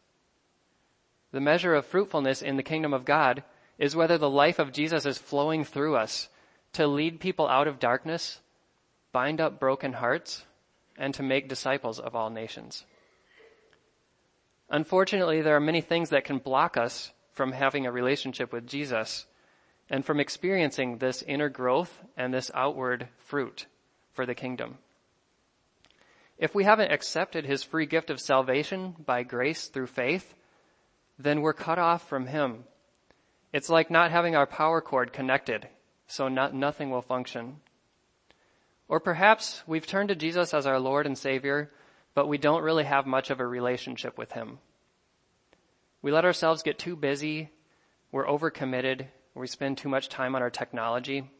The 1.32 1.40
measure 1.40 1.74
of 1.74 1.86
fruitfulness 1.86 2.42
in 2.42 2.56
the 2.56 2.62
kingdom 2.62 2.94
of 2.94 3.04
God 3.04 3.42
is 3.78 3.96
whether 3.96 4.16
the 4.16 4.30
life 4.30 4.58
of 4.58 4.72
Jesus 4.72 5.04
is 5.04 5.18
flowing 5.18 5.64
through 5.64 5.96
us 5.96 6.28
to 6.74 6.86
lead 6.86 7.20
people 7.20 7.48
out 7.48 7.66
of 7.66 7.80
darkness, 7.80 8.40
bind 9.12 9.40
up 9.40 9.58
broken 9.58 9.94
hearts, 9.94 10.44
and 10.96 11.12
to 11.14 11.22
make 11.22 11.48
disciples 11.48 11.98
of 11.98 12.14
all 12.14 12.30
nations. 12.30 12.84
Unfortunately, 14.70 15.42
there 15.42 15.56
are 15.56 15.60
many 15.60 15.80
things 15.80 16.10
that 16.10 16.24
can 16.24 16.38
block 16.38 16.76
us 16.76 17.12
from 17.32 17.52
having 17.52 17.86
a 17.86 17.92
relationship 17.92 18.52
with 18.52 18.66
Jesus 18.66 19.26
and 19.90 20.04
from 20.04 20.20
experiencing 20.20 20.98
this 20.98 21.22
inner 21.22 21.48
growth 21.48 22.00
and 22.16 22.32
this 22.32 22.50
outward 22.54 23.08
fruit 23.18 23.66
for 24.12 24.24
the 24.24 24.34
kingdom. 24.34 24.78
If 26.38 26.54
we 26.54 26.64
haven't 26.64 26.92
accepted 26.92 27.46
his 27.46 27.62
free 27.62 27.86
gift 27.86 28.10
of 28.10 28.20
salvation 28.20 28.96
by 29.04 29.22
grace 29.22 29.68
through 29.68 29.86
faith, 29.86 30.34
then 31.18 31.42
we're 31.42 31.52
cut 31.52 31.78
off 31.78 32.08
from 32.08 32.26
him. 32.26 32.64
It's 33.52 33.70
like 33.70 33.90
not 33.90 34.10
having 34.10 34.34
our 34.34 34.46
power 34.46 34.80
cord 34.80 35.12
connected, 35.12 35.68
so 36.08 36.28
not, 36.28 36.54
nothing 36.54 36.90
will 36.90 37.02
function. 37.02 37.60
Or 38.88 38.98
perhaps 38.98 39.62
we've 39.66 39.86
turned 39.86 40.08
to 40.08 40.16
Jesus 40.16 40.52
as 40.52 40.66
our 40.66 40.80
Lord 40.80 41.06
and 41.06 41.16
Savior, 41.16 41.70
but 42.14 42.28
we 42.28 42.36
don't 42.36 42.64
really 42.64 42.84
have 42.84 43.06
much 43.06 43.30
of 43.30 43.38
a 43.38 43.46
relationship 43.46 44.18
with 44.18 44.32
Him. 44.32 44.58
We 46.02 46.10
let 46.10 46.24
ourselves 46.24 46.64
get 46.64 46.78
too 46.78 46.96
busy, 46.96 47.50
we're 48.10 48.26
overcommitted, 48.26 49.06
we 49.34 49.46
spend 49.46 49.78
too 49.78 49.88
much 49.88 50.08
time 50.08 50.34
on 50.34 50.42
our 50.42 50.50
technology. 50.50 51.30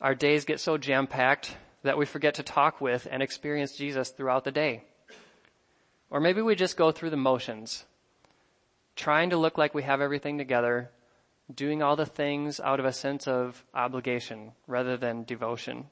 Our 0.00 0.14
days 0.14 0.44
get 0.44 0.60
so 0.60 0.78
jam 0.78 1.06
packed 1.06 1.56
that 1.84 1.98
we 1.98 2.06
forget 2.06 2.34
to 2.34 2.42
talk 2.42 2.80
with 2.80 3.06
and 3.10 3.22
experience 3.22 3.76
Jesus 3.76 4.08
throughout 4.10 4.44
the 4.44 4.50
day. 4.50 4.82
Or 6.10 6.18
maybe 6.18 6.42
we 6.42 6.54
just 6.54 6.76
go 6.76 6.90
through 6.90 7.10
the 7.10 7.16
motions, 7.16 7.84
trying 8.96 9.30
to 9.30 9.36
look 9.36 9.58
like 9.58 9.74
we 9.74 9.82
have 9.82 10.00
everything 10.00 10.38
together, 10.38 10.90
doing 11.54 11.82
all 11.82 11.94
the 11.94 12.06
things 12.06 12.58
out 12.58 12.80
of 12.80 12.86
a 12.86 12.92
sense 12.92 13.28
of 13.28 13.64
obligation 13.74 14.52
rather 14.66 14.96
than 14.96 15.24
devotion. 15.24 15.86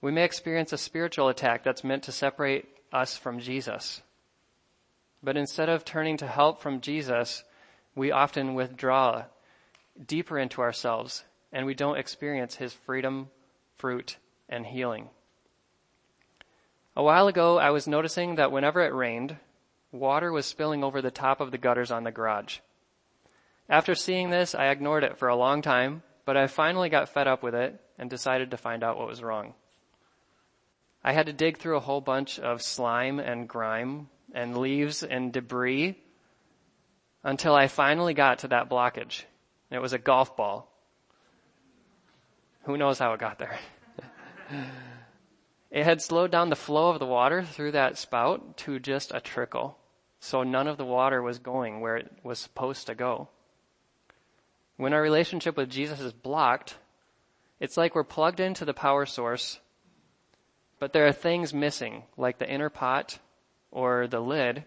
We 0.00 0.10
may 0.10 0.24
experience 0.24 0.72
a 0.72 0.78
spiritual 0.78 1.28
attack 1.28 1.62
that's 1.62 1.84
meant 1.84 2.04
to 2.04 2.12
separate 2.12 2.66
us 2.92 3.16
from 3.16 3.40
Jesus. 3.40 4.02
But 5.22 5.36
instead 5.36 5.68
of 5.68 5.84
turning 5.84 6.16
to 6.18 6.26
help 6.26 6.60
from 6.60 6.80
Jesus, 6.80 7.44
we 7.94 8.10
often 8.10 8.54
withdraw 8.54 9.24
deeper 10.06 10.38
into 10.38 10.60
ourselves 10.60 11.24
and 11.52 11.66
we 11.66 11.74
don't 11.74 11.98
experience 11.98 12.56
his 12.56 12.72
freedom, 12.72 13.28
fruit, 13.76 14.18
and 14.48 14.66
healing. 14.66 15.08
A 16.96 17.02
while 17.02 17.26
ago, 17.26 17.58
I 17.58 17.70
was 17.70 17.88
noticing 17.88 18.36
that 18.36 18.52
whenever 18.52 18.80
it 18.80 18.94
rained, 18.94 19.36
water 19.90 20.30
was 20.32 20.46
spilling 20.46 20.84
over 20.84 21.02
the 21.02 21.10
top 21.10 21.40
of 21.40 21.50
the 21.50 21.58
gutters 21.58 21.90
on 21.90 22.04
the 22.04 22.12
garage. 22.12 22.58
After 23.68 23.94
seeing 23.94 24.30
this, 24.30 24.54
I 24.54 24.66
ignored 24.66 25.04
it 25.04 25.18
for 25.18 25.28
a 25.28 25.36
long 25.36 25.62
time, 25.62 26.02
but 26.24 26.36
I 26.36 26.46
finally 26.46 26.88
got 26.88 27.08
fed 27.08 27.26
up 27.26 27.42
with 27.42 27.54
it 27.54 27.80
and 27.98 28.10
decided 28.10 28.50
to 28.50 28.56
find 28.56 28.84
out 28.84 28.98
what 28.98 29.08
was 29.08 29.22
wrong. 29.22 29.54
I 31.02 31.12
had 31.12 31.26
to 31.26 31.32
dig 31.32 31.58
through 31.58 31.76
a 31.76 31.80
whole 31.80 32.00
bunch 32.00 32.38
of 32.38 32.62
slime 32.62 33.18
and 33.18 33.48
grime 33.48 34.08
and 34.32 34.56
leaves 34.56 35.02
and 35.02 35.32
debris 35.32 35.96
until 37.22 37.54
I 37.54 37.68
finally 37.68 38.14
got 38.14 38.40
to 38.40 38.48
that 38.48 38.68
blockage. 38.68 39.24
It 39.70 39.80
was 39.80 39.92
a 39.92 39.98
golf 39.98 40.36
ball. 40.36 40.70
Who 42.64 42.76
knows 42.76 42.98
how 42.98 43.12
it 43.12 43.20
got 43.20 43.38
there? 43.38 43.58
It 45.74 45.82
had 45.82 46.00
slowed 46.00 46.30
down 46.30 46.50
the 46.50 46.56
flow 46.56 46.90
of 46.90 47.00
the 47.00 47.06
water 47.06 47.42
through 47.42 47.72
that 47.72 47.98
spout 47.98 48.56
to 48.58 48.78
just 48.78 49.10
a 49.12 49.20
trickle. 49.20 49.76
So 50.20 50.44
none 50.44 50.68
of 50.68 50.76
the 50.76 50.84
water 50.84 51.20
was 51.20 51.40
going 51.40 51.80
where 51.80 51.96
it 51.96 52.12
was 52.22 52.38
supposed 52.38 52.86
to 52.86 52.94
go. 52.94 53.28
When 54.76 54.92
our 54.92 55.02
relationship 55.02 55.56
with 55.56 55.68
Jesus 55.68 55.98
is 55.98 56.12
blocked, 56.12 56.76
it's 57.58 57.76
like 57.76 57.96
we're 57.96 58.04
plugged 58.04 58.38
into 58.38 58.64
the 58.64 58.72
power 58.72 59.04
source, 59.04 59.58
but 60.78 60.92
there 60.92 61.08
are 61.08 61.12
things 61.12 61.52
missing, 61.52 62.04
like 62.16 62.38
the 62.38 62.48
inner 62.48 62.70
pot 62.70 63.18
or 63.72 64.06
the 64.06 64.20
lid, 64.20 64.62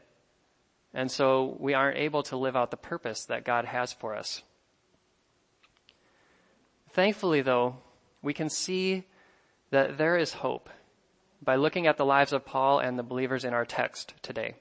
and 0.94 1.10
so 1.10 1.56
we 1.58 1.74
aren't 1.74 1.98
able 1.98 2.24
to 2.24 2.36
live 2.36 2.58
out 2.58 2.70
the 2.70 2.76
purpose 2.76 3.24
that 3.26 3.46
God 3.46 3.64
has 3.64 3.94
for 3.94 4.14
us. 4.14 4.44
Thankfully, 6.92 7.42
though, 7.42 7.78
we 8.28 8.34
can 8.34 8.50
see 8.50 9.06
that 9.70 9.98
there 9.98 10.18
is 10.18 10.34
hope 10.34 10.70
by 11.42 11.56
looking 11.56 11.88
at 11.88 11.96
the 11.96 12.04
lives 12.04 12.34
of 12.34 12.46
Paul 12.46 12.80
and 12.80 13.00
the 13.00 13.04
believers 13.04 13.46
in 13.46 13.54
our 13.54 13.63
text 13.63 14.16
today. 14.22 14.56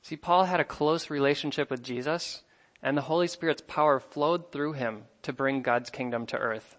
See, 0.00 0.16
Paul 0.16 0.44
had 0.44 0.58
a 0.58 0.64
close 0.64 1.10
relationship 1.10 1.70
with 1.70 1.82
Jesus, 1.82 2.42
and 2.82 2.96
the 2.96 3.02
Holy 3.02 3.26
Spirit's 3.26 3.62
power 3.68 4.00
flowed 4.00 4.50
through 4.50 4.72
him 4.72 5.02
to 5.20 5.34
bring 5.34 5.60
God's 5.60 5.90
kingdom 5.90 6.24
to 6.28 6.38
earth. 6.38 6.78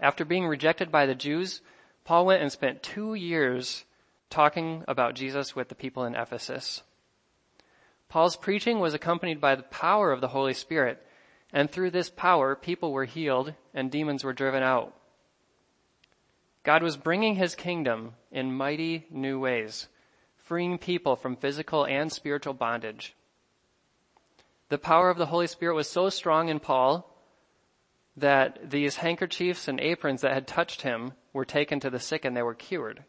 After 0.00 0.26
being 0.26 0.46
rejected 0.46 0.92
by 0.92 1.06
the 1.06 1.14
Jews, 1.14 1.62
Paul 2.04 2.26
went 2.26 2.42
and 2.42 2.52
spent 2.52 2.82
two 2.82 3.14
years 3.14 3.86
talking 4.28 4.84
about 4.86 5.14
Jesus 5.14 5.56
with 5.56 5.70
the 5.70 5.74
people 5.74 6.04
in 6.04 6.14
Ephesus. 6.14 6.82
Paul's 8.10 8.36
preaching 8.36 8.80
was 8.80 8.92
accompanied 8.92 9.40
by 9.40 9.54
the 9.54 9.62
power 9.62 10.12
of 10.12 10.20
the 10.20 10.28
Holy 10.28 10.52
Spirit, 10.52 11.02
and 11.52 11.70
through 11.70 11.90
this 11.90 12.10
power, 12.10 12.54
people 12.54 12.92
were 12.92 13.04
healed 13.04 13.54
and 13.74 13.90
demons 13.90 14.24
were 14.24 14.32
driven 14.32 14.62
out. 14.62 14.94
God 16.62 16.82
was 16.82 16.96
bringing 16.96 17.36
his 17.36 17.54
kingdom 17.54 18.14
in 18.30 18.54
mighty 18.54 19.06
new 19.10 19.40
ways, 19.40 19.88
freeing 20.36 20.78
people 20.78 21.16
from 21.16 21.36
physical 21.36 21.84
and 21.86 22.12
spiritual 22.12 22.54
bondage. 22.54 23.14
The 24.68 24.78
power 24.78 25.10
of 25.10 25.18
the 25.18 25.26
Holy 25.26 25.46
Spirit 25.46 25.74
was 25.74 25.88
so 25.88 26.10
strong 26.10 26.48
in 26.48 26.60
Paul 26.60 27.06
that 28.16 28.70
these 28.70 28.96
handkerchiefs 28.96 29.66
and 29.66 29.80
aprons 29.80 30.20
that 30.20 30.34
had 30.34 30.46
touched 30.46 30.82
him 30.82 31.12
were 31.32 31.44
taken 31.44 31.80
to 31.80 31.90
the 31.90 31.98
sick 31.98 32.24
and 32.24 32.36
they 32.36 32.42
were 32.42 32.54
cured, 32.54 33.04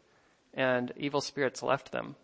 and 0.54 0.92
evil 0.96 1.20
spirits 1.20 1.62
left 1.62 1.92
them. 1.92 2.16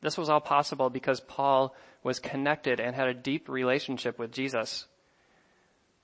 This 0.00 0.18
was 0.18 0.28
all 0.28 0.40
possible 0.40 0.90
because 0.90 1.20
Paul 1.20 1.74
was 2.06 2.20
connected 2.20 2.78
and 2.78 2.94
had 2.94 3.08
a 3.08 3.14
deep 3.14 3.48
relationship 3.48 4.16
with 4.16 4.30
Jesus. 4.30 4.86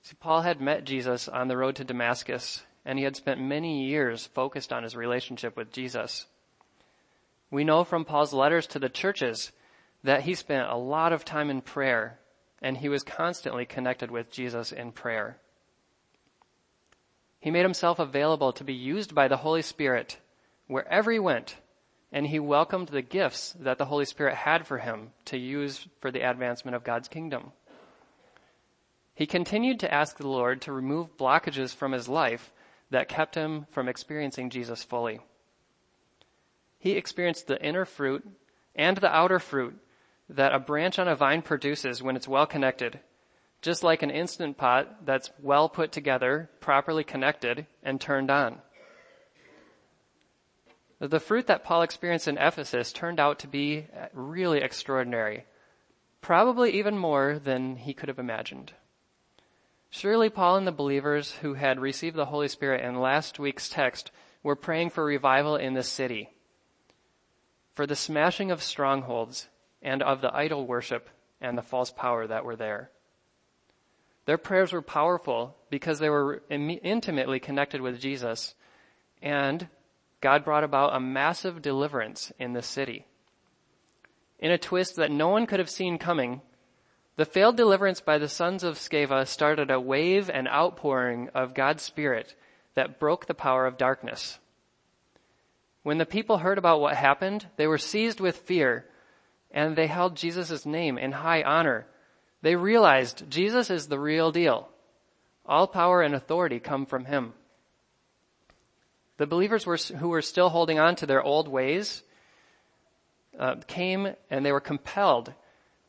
See, 0.01 0.17
Paul 0.19 0.41
had 0.41 0.59
met 0.59 0.83
Jesus 0.83 1.29
on 1.29 1.47
the 1.47 1.55
road 1.55 1.77
to 1.77 1.85
Damascus 1.85 2.61
and 2.83 2.99
he 2.99 3.05
had 3.05 3.15
spent 3.15 3.39
many 3.39 3.85
years 3.85 4.25
focused 4.25 4.73
on 4.73 4.83
his 4.83 4.97
relationship 4.97 5.55
with 5.55 5.71
Jesus. 5.71 6.25
We 7.49 7.63
know 7.63 7.85
from 7.85 8.03
Paul's 8.03 8.33
letters 8.33 8.67
to 8.67 8.79
the 8.79 8.89
churches 8.89 9.53
that 10.03 10.23
he 10.23 10.35
spent 10.35 10.69
a 10.69 10.75
lot 10.75 11.13
of 11.13 11.23
time 11.23 11.49
in 11.49 11.61
prayer 11.61 12.19
and 12.61 12.77
he 12.77 12.89
was 12.89 13.03
constantly 13.03 13.65
connected 13.65 14.11
with 14.11 14.29
Jesus 14.29 14.73
in 14.73 14.91
prayer. 14.91 15.37
He 17.39 17.49
made 17.49 17.63
himself 17.63 17.99
available 17.99 18.51
to 18.51 18.65
be 18.65 18.73
used 18.73 19.15
by 19.15 19.29
the 19.29 19.37
Holy 19.37 19.61
Spirit 19.61 20.19
wherever 20.67 21.13
he 21.13 21.19
went, 21.19 21.55
and 22.13 22.27
he 22.27 22.39
welcomed 22.39 22.89
the 22.89 23.01
gifts 23.01 23.55
that 23.59 23.79
the 23.79 23.85
Holy 23.85 24.05
Spirit 24.05 24.35
had 24.35 24.67
for 24.67 24.77
him 24.77 25.09
to 25.25 25.37
use 25.37 25.87
for 25.99 26.11
the 26.11 26.21
advancement 26.21 26.75
of 26.75 26.83
God's 26.83 27.07
kingdom. 27.07 27.51
He 29.15 29.25
continued 29.25 29.79
to 29.79 29.93
ask 29.93 30.17
the 30.17 30.27
Lord 30.27 30.61
to 30.61 30.71
remove 30.71 31.17
blockages 31.17 31.75
from 31.75 31.91
his 31.91 32.07
life 32.07 32.53
that 32.91 33.09
kept 33.09 33.33
him 33.33 33.65
from 33.71 33.89
experiencing 33.89 34.51
Jesus 34.51 34.83
fully. 34.83 35.21
He 36.77 36.91
experienced 36.91 37.47
the 37.47 37.61
inner 37.63 37.85
fruit 37.85 38.27
and 38.75 38.97
the 38.97 39.13
outer 39.13 39.39
fruit 39.39 39.75
that 40.29 40.53
a 40.53 40.59
branch 40.59 40.99
on 40.99 41.07
a 41.07 41.15
vine 41.15 41.41
produces 41.41 42.03
when 42.03 42.15
it's 42.15 42.27
well 42.27 42.45
connected, 42.45 42.99
just 43.61 43.83
like 43.83 44.03
an 44.03 44.11
instant 44.11 44.57
pot 44.57 45.05
that's 45.05 45.31
well 45.41 45.67
put 45.67 45.91
together, 45.91 46.49
properly 46.59 47.03
connected, 47.03 47.65
and 47.81 47.99
turned 47.99 48.29
on. 48.29 48.61
The 51.03 51.19
fruit 51.19 51.47
that 51.47 51.65
Paul 51.65 51.81
experienced 51.81 52.29
in 52.29 52.37
Ephesus 52.37 52.93
turned 52.93 53.19
out 53.19 53.39
to 53.39 53.47
be 53.49 53.87
uh, 53.93 54.05
really 54.13 54.59
extraordinary, 54.59 55.43
probably 56.21 56.71
even 56.79 56.97
more 56.97 57.41
than 57.43 57.75
he 57.75 57.93
could 57.93 58.07
have 58.07 58.19
imagined. 58.19 58.71
Surely 59.89 60.29
Paul 60.29 60.55
and 60.55 60.65
the 60.65 60.71
believers 60.71 61.33
who 61.41 61.55
had 61.55 61.77
received 61.77 62.15
the 62.15 62.27
Holy 62.27 62.47
Spirit 62.47 62.85
in 62.85 63.01
last 63.01 63.37
week's 63.37 63.67
text 63.67 64.11
were 64.43 64.55
praying 64.55 64.91
for 64.91 65.03
revival 65.03 65.57
in 65.57 65.73
this 65.73 65.89
city, 65.89 66.29
for 67.73 67.85
the 67.85 67.97
smashing 67.97 68.49
of 68.49 68.63
strongholds 68.63 69.49
and 69.81 70.01
of 70.01 70.21
the 70.21 70.33
idol 70.33 70.65
worship 70.65 71.09
and 71.41 71.57
the 71.57 71.61
false 71.61 71.91
power 71.91 72.25
that 72.27 72.45
were 72.45 72.55
there. 72.55 72.91
Their 74.25 74.37
prayers 74.37 74.71
were 74.71 74.81
powerful 74.81 75.57
because 75.69 75.99
they 75.99 76.09
were 76.09 76.43
intimately 76.49 77.41
connected 77.41 77.81
with 77.81 77.99
Jesus 77.99 78.55
and 79.21 79.67
God 80.23 80.45
brought 80.45 80.63
about 80.63 80.95
a 80.95 81.01
massive 81.01 81.61
deliverance 81.61 82.31
in 82.39 82.53
the 82.53 82.61
city. 82.61 83.05
in 84.39 84.51
a 84.51 84.57
twist 84.57 84.95
that 84.95 85.11
no 85.11 85.27
one 85.27 85.45
could 85.45 85.59
have 85.59 85.69
seen 85.69 85.97
coming, 85.97 86.41
the 87.17 87.25
failed 87.25 87.57
deliverance 87.57 87.99
by 87.99 88.17
the 88.17 88.29
sons 88.29 88.63
of 88.63 88.77
Sceva 88.77 89.27
started 89.27 89.69
a 89.69 89.81
wave 89.81 90.29
and 90.29 90.47
outpouring 90.47 91.29
of 91.35 91.53
God's 91.53 91.83
Spirit 91.83 92.35
that 92.75 92.99
broke 92.99 93.25
the 93.25 93.33
power 93.33 93.65
of 93.65 93.77
darkness. 93.77 94.39
When 95.83 95.97
the 95.97 96.05
people 96.05 96.37
heard 96.37 96.57
about 96.57 96.79
what 96.79 96.95
happened, 96.95 97.47
they 97.57 97.67
were 97.67 97.77
seized 97.77 98.21
with 98.21 98.37
fear 98.37 98.85
and 99.51 99.75
they 99.75 99.87
held 99.87 100.15
Jesus' 100.15 100.65
name 100.65 100.97
in 100.97 101.11
high 101.11 101.43
honor. 101.43 101.85
They 102.41 102.55
realized 102.55 103.29
Jesus 103.29 103.69
is 103.69 103.87
the 103.89 103.99
real 103.99 104.31
deal. 104.31 104.69
All 105.45 105.67
power 105.67 106.01
and 106.01 106.15
authority 106.15 106.61
come 106.61 106.85
from 106.85 107.05
him. 107.05 107.33
The 109.23 109.27
believers 109.27 109.65
were, 109.65 109.77
who 109.77 110.09
were 110.09 110.21
still 110.21 110.49
holding 110.49 110.79
on 110.79 110.97
to 110.97 111.05
their 111.05 111.23
old 111.23 111.47
ways 111.47 112.03
uh, 113.39 113.55
came 113.67 114.15
and 114.29 114.45
they 114.45 114.51
were 114.51 114.59
compelled 114.59 115.33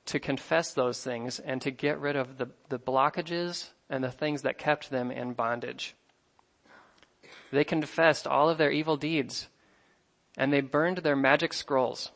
to 0.07 0.21
confess 0.21 0.73
those 0.73 1.03
things 1.03 1.41
and 1.41 1.61
to 1.63 1.73
get 1.73 1.99
rid 1.99 2.15
of 2.15 2.39
the, 2.39 2.51
the 2.69 2.79
blockages 2.79 3.71
and 3.91 4.05
the 4.05 4.13
things 4.13 4.43
that 4.43 4.57
kept 4.57 4.89
them 4.89 5.11
in 5.11 5.33
bondage. 5.33 5.97
They 7.51 7.65
confessed 7.65 8.29
all 8.29 8.49
of 8.49 8.57
their 8.57 8.71
evil 8.71 8.97
deeds 8.97 9.49
and 10.37 10.53
they 10.53 10.61
burned 10.61 10.99
their 10.99 11.17
magic 11.17 11.55
scrolls. 11.55 12.13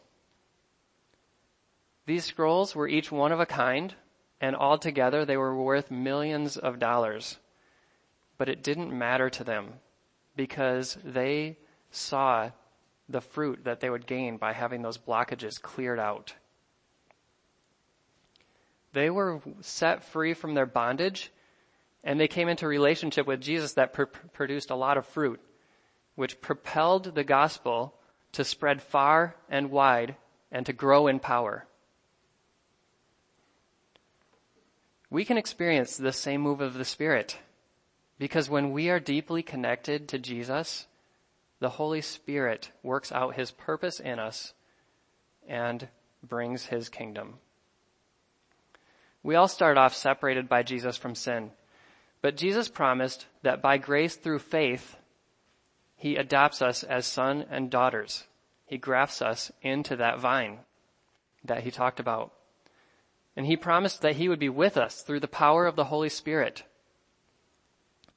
These 2.06 2.26
scrolls 2.26 2.76
were 2.76 2.86
each 2.86 3.10
one 3.10 3.32
of 3.32 3.40
a 3.40 3.44
kind 3.46 3.92
and 4.40 4.54
altogether 4.54 5.24
they 5.24 5.36
were 5.36 5.60
worth 5.60 5.90
millions 5.90 6.56
of 6.56 6.78
dollars. 6.78 7.40
But 8.36 8.48
it 8.48 8.62
didn't 8.62 8.96
matter 8.96 9.28
to 9.30 9.42
them 9.42 9.80
because 10.38 10.96
they 11.02 11.58
saw 11.90 12.48
the 13.08 13.20
fruit 13.20 13.64
that 13.64 13.80
they 13.80 13.90
would 13.90 14.06
gain 14.06 14.36
by 14.36 14.52
having 14.52 14.82
those 14.82 14.96
blockages 14.96 15.60
cleared 15.60 15.98
out. 15.98 16.32
They 18.92 19.10
were 19.10 19.42
set 19.60 20.04
free 20.04 20.34
from 20.34 20.54
their 20.54 20.64
bondage 20.64 21.32
and 22.04 22.20
they 22.20 22.28
came 22.28 22.48
into 22.48 22.68
relationship 22.68 23.26
with 23.26 23.40
Jesus 23.40 23.72
that 23.72 23.92
pr- 23.92 24.04
produced 24.32 24.70
a 24.70 24.76
lot 24.76 24.96
of 24.96 25.06
fruit, 25.06 25.40
which 26.14 26.40
propelled 26.40 27.16
the 27.16 27.24
gospel 27.24 27.94
to 28.30 28.44
spread 28.44 28.80
far 28.80 29.34
and 29.48 29.72
wide 29.72 30.14
and 30.52 30.64
to 30.66 30.72
grow 30.72 31.08
in 31.08 31.18
power. 31.18 31.66
We 35.10 35.24
can 35.24 35.36
experience 35.36 35.96
the 35.96 36.12
same 36.12 36.42
move 36.42 36.60
of 36.60 36.74
the 36.74 36.84
Spirit 36.84 37.38
because 38.18 38.50
when 38.50 38.72
we 38.72 38.90
are 38.90 39.00
deeply 39.00 39.42
connected 39.42 40.08
to 40.08 40.18
Jesus, 40.18 40.86
the 41.60 41.70
Holy 41.70 42.00
Spirit 42.00 42.70
works 42.82 43.12
out 43.12 43.36
His 43.36 43.50
purpose 43.50 44.00
in 44.00 44.18
us 44.18 44.52
and 45.46 45.88
brings 46.22 46.66
His 46.66 46.88
kingdom. 46.88 47.34
We 49.22 49.34
all 49.34 49.48
start 49.48 49.76
off 49.76 49.94
separated 49.94 50.48
by 50.48 50.62
Jesus 50.62 50.96
from 50.96 51.14
sin. 51.14 51.50
But 52.20 52.36
Jesus 52.36 52.68
promised 52.68 53.26
that 53.42 53.62
by 53.62 53.78
grace 53.78 54.16
through 54.16 54.40
faith, 54.40 54.96
He 55.96 56.16
adopts 56.16 56.62
us 56.62 56.82
as 56.82 57.06
son 57.06 57.44
and 57.50 57.70
daughters. 57.70 58.24
He 58.66 58.78
grafts 58.78 59.22
us 59.22 59.52
into 59.62 59.96
that 59.96 60.18
vine 60.18 60.58
that 61.44 61.62
He 61.62 61.70
talked 61.70 62.00
about. 62.00 62.32
And 63.36 63.46
He 63.46 63.56
promised 63.56 64.02
that 64.02 64.16
He 64.16 64.28
would 64.28 64.40
be 64.40 64.48
with 64.48 64.76
us 64.76 65.02
through 65.02 65.20
the 65.20 65.28
power 65.28 65.66
of 65.66 65.76
the 65.76 65.84
Holy 65.84 66.08
Spirit. 66.08 66.64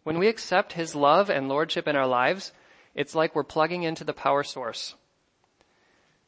When 0.04 0.18
we 0.18 0.28
accept 0.28 0.74
His 0.74 0.96
love 0.96 1.30
and 1.30 1.48
lordship 1.48 1.88
in 1.88 1.96
our 1.96 2.08
lives, 2.08 2.52
it's 2.96 3.16
like 3.16 3.36
we're 3.36 3.44
plugging 3.44 3.84
into 3.84 4.04
the 4.04 4.14
power 4.14 4.44
source. 4.44 4.96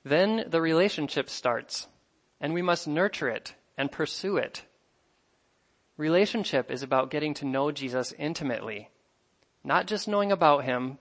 Then 0.04 0.46
the 0.48 0.62
relationship 0.62 1.30
starts, 1.30 1.88
and 2.40 2.54
we 2.54 2.62
must 2.62 2.88
nurture 2.88 3.30
it 3.30 3.56
and 3.78 3.92
pursue 3.92 4.38
it. 4.38 4.64
Relationship 5.98 6.72
is 6.72 6.84
about 6.84 7.10
getting 7.10 7.34
to 7.36 7.46
know 7.46 7.72
Jesus 7.72 8.14
intimately, 8.18 8.90
not 9.64 9.88
just 9.88 10.08
knowing 10.08 10.32
about 10.32 10.66
him, 10.66 10.98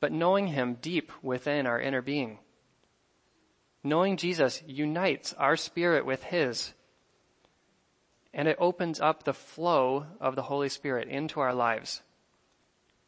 but 0.00 0.12
knowing 0.12 0.48
him 0.48 0.76
deep 0.80 1.10
within 1.22 1.66
our 1.66 1.80
inner 1.80 2.02
being. 2.02 2.38
Knowing 3.82 4.16
Jesus 4.16 4.62
unites 4.66 5.32
our 5.34 5.56
spirit 5.56 6.06
with 6.06 6.24
his, 6.24 6.72
and 8.34 8.48
it 8.48 8.56
opens 8.58 9.00
up 9.00 9.22
the 9.22 9.32
flow 9.32 10.06
of 10.20 10.34
the 10.34 10.42
Holy 10.42 10.68
Spirit 10.68 11.08
into 11.08 11.40
our 11.40 11.54
lives. 11.54 12.02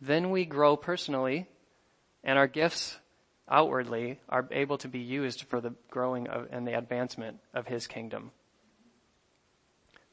Then 0.00 0.30
we 0.30 0.44
grow 0.44 0.76
personally, 0.76 1.48
and 2.22 2.38
our 2.38 2.46
gifts 2.46 2.98
outwardly 3.48 4.20
are 4.28 4.48
able 4.52 4.78
to 4.78 4.88
be 4.88 5.00
used 5.00 5.42
for 5.42 5.60
the 5.60 5.74
growing 5.90 6.28
of, 6.28 6.48
and 6.52 6.66
the 6.66 6.78
advancement 6.78 7.38
of 7.52 7.66
his 7.66 7.88
kingdom. 7.88 8.30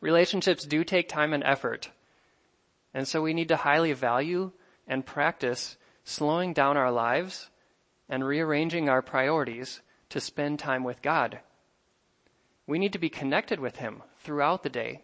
Relationships 0.02 0.66
do 0.66 0.84
take 0.84 1.08
time 1.08 1.32
and 1.32 1.44
effort. 1.44 1.92
And 2.94 3.08
so 3.08 3.22
we 3.22 3.34
need 3.34 3.50
to 3.50 3.56
highly 3.56 3.94
value 3.94 4.52
and 4.88 5.06
practice 5.06 5.78
slowing 6.04 6.54
down 6.54 6.76
our 6.76 6.92
lives 6.92 7.50
and 8.10 8.26
rearranging 8.26 8.90
our 8.90 9.02
priorities 9.02 9.82
to 10.10 10.20
spend 10.20 10.60
time 10.60 10.84
with 10.84 11.02
God. 11.02 11.40
We 12.66 12.80
need 12.80 12.94
to 12.94 13.00
be 13.00 13.10
connected 13.10 13.60
with 13.60 13.78
Him 13.78 14.04
throughout 14.20 14.64
the 14.64 14.70
day. 14.70 15.04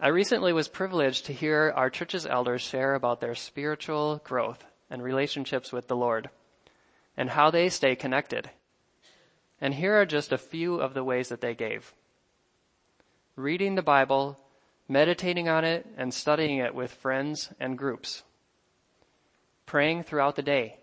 I 0.00 0.08
recently 0.08 0.52
was 0.52 0.68
privileged 0.68 1.26
to 1.26 1.32
hear 1.32 1.72
our 1.74 1.90
church's 1.90 2.26
elders 2.26 2.62
share 2.62 2.94
about 2.94 3.20
their 3.20 3.34
spiritual 3.34 4.20
growth 4.24 4.64
and 4.90 5.02
relationships 5.02 5.72
with 5.72 5.88
the 5.88 5.96
Lord 5.96 6.30
and 7.16 7.30
how 7.30 7.50
they 7.50 7.68
stay 7.68 7.96
connected. 7.96 8.50
And 9.60 9.74
here 9.74 10.00
are 10.00 10.06
just 10.06 10.32
a 10.32 10.38
few 10.38 10.76
of 10.76 10.94
the 10.94 11.02
ways 11.02 11.28
that 11.28 11.40
they 11.40 11.54
gave 11.54 11.94
reading 13.38 13.76
the 13.76 13.82
Bible, 13.82 14.36
meditating 14.88 15.48
on 15.48 15.64
it, 15.64 15.86
and 15.96 16.12
studying 16.12 16.58
it 16.58 16.74
with 16.74 16.92
friends 16.92 17.52
and 17.60 17.78
groups. 17.78 18.24
Praying 19.64 20.02
throughout 20.02 20.34
the 20.34 20.42
day. 20.42 20.78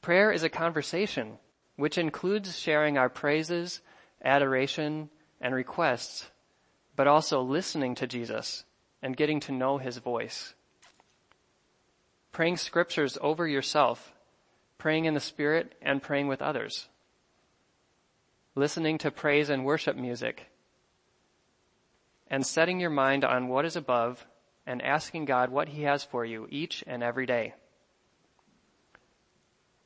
Prayer 0.00 0.32
is 0.32 0.42
a 0.42 0.48
conversation 0.48 1.36
which 1.76 1.98
includes 1.98 2.58
sharing 2.58 2.96
our 2.96 3.10
praises, 3.10 3.82
adoration, 4.24 5.10
and 5.40 5.54
requests, 5.54 6.30
but 6.96 7.06
also 7.06 7.40
listening 7.40 7.94
to 7.94 8.06
Jesus 8.06 8.64
and 9.02 9.16
getting 9.16 9.40
to 9.40 9.52
know 9.52 9.78
his 9.78 9.98
voice. 9.98 10.54
Praying 12.32 12.56
scriptures 12.56 13.16
over 13.20 13.46
yourself, 13.46 14.12
praying 14.78 15.04
in 15.04 15.14
the 15.14 15.20
Spirit, 15.20 15.74
and 15.80 16.02
praying 16.02 16.28
with 16.28 16.42
others. 16.42 16.88
Listening 18.54 18.98
to 18.98 19.10
praise 19.10 19.48
and 19.48 19.64
worship 19.64 19.96
music 19.96 20.48
and 22.30 22.46
setting 22.46 22.78
your 22.78 22.90
mind 22.90 23.24
on 23.24 23.48
what 23.48 23.64
is 23.64 23.76
above 23.76 24.26
and 24.66 24.82
asking 24.82 25.24
God 25.24 25.50
what 25.50 25.68
He 25.68 25.82
has 25.82 26.04
for 26.04 26.24
you 26.24 26.46
each 26.50 26.84
and 26.86 27.02
every 27.02 27.26
day. 27.26 27.54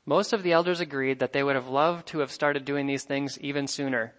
Most 0.05 0.33
of 0.33 0.43
the 0.43 0.51
elders 0.51 0.81
agreed 0.81 1.19
that 1.19 1.31
they 1.31 1.43
would 1.43 1.55
have 1.55 1.69
loved 1.69 2.07
to 2.07 2.19
have 2.19 2.31
started 2.31 2.65
doing 2.65 2.87
these 2.87 3.05
things 3.05 3.39
even 3.39 3.67
sooner, 3.67 4.13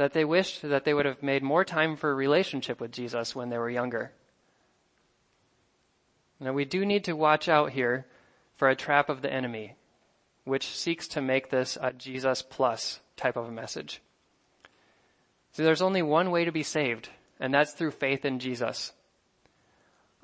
that 0.00 0.14
they 0.14 0.24
wished 0.24 0.62
that 0.62 0.86
they 0.86 0.94
would 0.94 1.04
have 1.04 1.22
made 1.22 1.42
more 1.42 1.62
time 1.62 1.94
for 1.94 2.10
a 2.10 2.14
relationship 2.14 2.80
with 2.80 2.90
Jesus 2.90 3.36
when 3.36 3.50
they 3.50 3.58
were 3.58 3.68
younger. 3.68 4.12
Now 6.40 6.54
we 6.54 6.64
do 6.64 6.86
need 6.86 7.04
to 7.04 7.12
watch 7.12 7.50
out 7.50 7.72
here 7.72 8.06
for 8.56 8.70
a 8.70 8.74
trap 8.74 9.10
of 9.10 9.20
the 9.20 9.30
enemy, 9.30 9.74
which 10.44 10.74
seeks 10.74 11.06
to 11.08 11.20
make 11.20 11.50
this 11.50 11.76
a 11.82 11.92
Jesus 11.92 12.40
plus 12.40 13.00
type 13.18 13.36
of 13.36 13.46
a 13.46 13.52
message. 13.52 14.00
See, 15.52 15.64
there's 15.64 15.82
only 15.82 16.00
one 16.00 16.30
way 16.30 16.46
to 16.46 16.52
be 16.52 16.62
saved, 16.62 17.10
and 17.38 17.52
that's 17.52 17.72
through 17.72 17.90
faith 17.90 18.24
in 18.24 18.38
Jesus. 18.38 18.94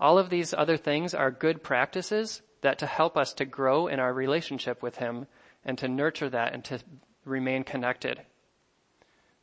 All 0.01 0.19
of 0.19 0.31
these 0.31 0.55
other 0.55 0.79
things 0.79 1.13
are 1.13 1.31
good 1.31 1.63
practices 1.63 2.41
that 2.63 2.79
to 2.79 2.87
help 2.87 3.15
us 3.15 3.35
to 3.35 3.45
grow 3.45 3.89
in 3.89 4.01
our 4.01 4.15
relationship 4.15 4.83
with 4.83 4.97
Him 4.97 5.27
and 5.67 5.77
to 5.77 5.87
nurture 5.87 6.31
that 6.31 6.55
and 6.55 6.65
to 6.65 6.79
remain 7.27 7.63
connected. 7.63 8.23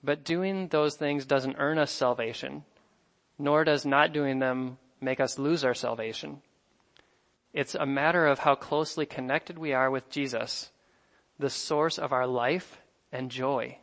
But 0.03 0.25
doing 0.25 0.67
those 0.67 0.95
things 0.95 1.25
doesn't 1.25 1.55
earn 1.57 1.77
us 1.77 1.91
salvation, 1.91 2.65
nor 3.39 3.63
does 3.63 3.85
not 3.85 4.11
doing 4.11 4.39
them 4.39 4.77
make 4.99 5.19
us 5.19 5.39
lose 5.39 5.63
our 5.63 5.73
salvation. 5.73 6.41
It's 7.53 7.75
a 7.75 7.85
matter 7.85 8.25
of 8.25 8.39
how 8.39 8.55
closely 8.55 9.05
connected 9.05 9.57
we 9.57 9.73
are 9.73 9.89
with 9.89 10.09
Jesus, 10.09 10.71
the 11.39 11.49
source 11.49 11.97
of 11.97 12.11
our 12.11 12.27
life 12.27 12.79
and 13.11 13.29
joy. 13.31 13.77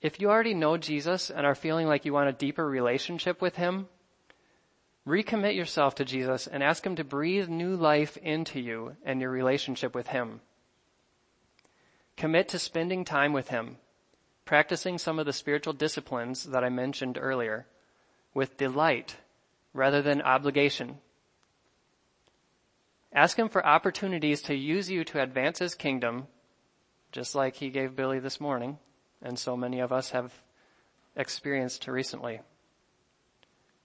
If 0.00 0.20
you 0.20 0.30
already 0.30 0.52
know 0.52 0.76
Jesus 0.76 1.30
and 1.30 1.46
are 1.46 1.54
feeling 1.54 1.86
like 1.86 2.04
you 2.04 2.12
want 2.12 2.28
a 2.28 2.32
deeper 2.32 2.68
relationship 2.68 3.40
with 3.40 3.56
Him, 3.56 3.88
recommit 5.08 5.56
yourself 5.56 5.94
to 5.94 6.04
Jesus 6.04 6.46
and 6.46 6.62
ask 6.62 6.84
Him 6.84 6.96
to 6.96 7.04
breathe 7.04 7.48
new 7.48 7.74
life 7.74 8.18
into 8.18 8.60
you 8.60 8.96
and 9.02 9.20
your 9.20 9.30
relationship 9.30 9.94
with 9.94 10.08
Him. 10.08 10.42
Commit 12.16 12.48
to 12.48 12.58
spending 12.58 13.04
time 13.04 13.32
with 13.32 13.48
Him, 13.48 13.78
practicing 14.44 14.98
some 14.98 15.18
of 15.18 15.26
the 15.26 15.32
spiritual 15.32 15.72
disciplines 15.72 16.44
that 16.44 16.64
I 16.64 16.68
mentioned 16.68 17.18
earlier 17.20 17.66
with 18.32 18.56
delight 18.56 19.16
rather 19.72 20.02
than 20.02 20.22
obligation. 20.22 20.98
Ask 23.12 23.38
Him 23.38 23.48
for 23.48 23.64
opportunities 23.64 24.42
to 24.42 24.54
use 24.54 24.90
you 24.90 25.04
to 25.04 25.22
advance 25.22 25.58
His 25.58 25.74
kingdom 25.74 26.26
just 27.14 27.36
like 27.36 27.54
he 27.54 27.70
gave 27.70 27.94
Billy 27.94 28.18
this 28.18 28.40
morning, 28.40 28.76
and 29.22 29.38
so 29.38 29.56
many 29.56 29.78
of 29.78 29.92
us 29.92 30.10
have 30.10 30.32
experienced 31.14 31.86
recently. 31.86 32.40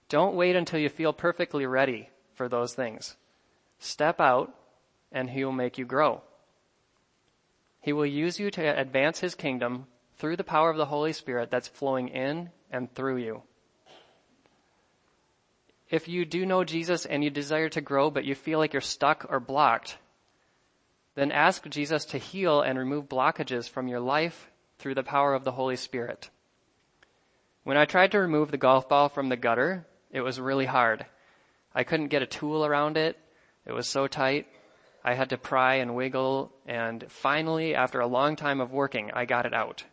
Don't 0.08 0.34
wait 0.34 0.56
until 0.56 0.80
you 0.80 0.88
feel 0.88 1.12
perfectly 1.12 1.64
ready 1.64 2.10
for 2.34 2.48
those 2.48 2.74
things. 2.74 3.16
Step 3.78 4.20
out 4.20 4.52
and 5.12 5.30
he 5.30 5.44
will 5.44 5.52
make 5.52 5.78
you 5.78 5.84
grow. 5.84 6.22
He 7.80 7.92
will 7.92 8.06
use 8.06 8.38
you 8.38 8.50
to 8.50 8.80
advance 8.80 9.20
his 9.20 9.34
kingdom 9.34 9.86
through 10.16 10.36
the 10.36 10.44
power 10.44 10.70
of 10.70 10.76
the 10.76 10.86
Holy 10.86 11.12
Spirit 11.12 11.50
that's 11.50 11.68
flowing 11.68 12.08
in 12.08 12.50
and 12.70 12.94
through 12.94 13.16
you. 13.16 13.42
If 15.88 16.06
you 16.06 16.24
do 16.24 16.46
know 16.46 16.62
Jesus 16.62 17.04
and 17.04 17.24
you 17.24 17.30
desire 17.30 17.68
to 17.70 17.80
grow, 17.80 18.10
but 18.10 18.24
you 18.24 18.34
feel 18.34 18.58
like 18.58 18.72
you're 18.72 18.80
stuck 18.80 19.26
or 19.28 19.40
blocked, 19.40 19.96
then 21.16 21.32
ask 21.32 21.68
Jesus 21.68 22.04
to 22.06 22.18
heal 22.18 22.60
and 22.60 22.78
remove 22.78 23.08
blockages 23.08 23.68
from 23.68 23.88
your 23.88 23.98
life 23.98 24.50
through 24.78 24.94
the 24.94 25.02
power 25.02 25.34
of 25.34 25.42
the 25.44 25.52
Holy 25.52 25.76
Spirit. 25.76 26.30
When 27.64 27.76
I 27.76 27.86
tried 27.86 28.12
to 28.12 28.20
remove 28.20 28.50
the 28.50 28.56
golf 28.56 28.88
ball 28.88 29.08
from 29.08 29.28
the 29.28 29.36
gutter, 29.36 29.86
it 30.10 30.20
was 30.20 30.40
really 30.40 30.66
hard. 30.66 31.06
I 31.74 31.82
couldn't 31.82 32.08
get 32.08 32.22
a 32.22 32.26
tool 32.26 32.64
around 32.64 32.96
it. 32.96 33.18
It 33.66 33.72
was 33.72 33.88
so 33.88 34.06
tight. 34.06 34.46
I 35.02 35.14
had 35.14 35.30
to 35.30 35.38
pry 35.38 35.76
and 35.76 35.94
wiggle, 35.94 36.52
and 36.66 37.04
finally, 37.08 37.74
after 37.74 38.00
a 38.00 38.06
long 38.06 38.36
time 38.36 38.60
of 38.60 38.72
working, 38.72 39.10
I 39.14 39.24
got 39.24 39.46
it 39.46 39.54
out. 39.54 39.84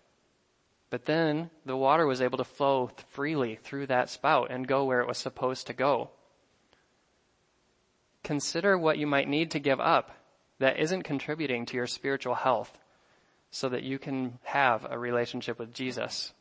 But 0.90 1.06
then 1.06 1.50
the 1.66 1.78
water 1.78 2.06
was 2.06 2.22
able 2.22 2.38
to 2.38 2.44
flow 2.44 2.92
freely 3.10 3.56
through 3.56 3.88
that 3.88 4.10
spout 4.10 4.52
and 4.52 4.68
go 4.68 4.86
where 4.86 5.02
it 5.02 5.08
was 5.08 5.18
supposed 5.18 5.68
to 5.68 5.74
go. 5.74 6.10
Consider 8.24 8.78
what 8.78 8.98
you 8.98 9.08
might 9.08 9.28
need 9.28 9.52
to 9.52 9.60
give 9.60 9.80
up 9.80 10.12
that 10.60 10.80
isn't 10.80 11.04
contributing 11.04 11.66
to 11.68 11.78
your 11.78 11.88
spiritual 11.88 12.36
health 12.36 12.78
so 13.52 13.70
that 13.70 13.84
you 13.84 14.00
can 14.00 14.40
have 14.44 14.86
a 14.90 14.98
relationship 14.98 15.60
with 15.60 15.74
Jesus. 15.74 16.34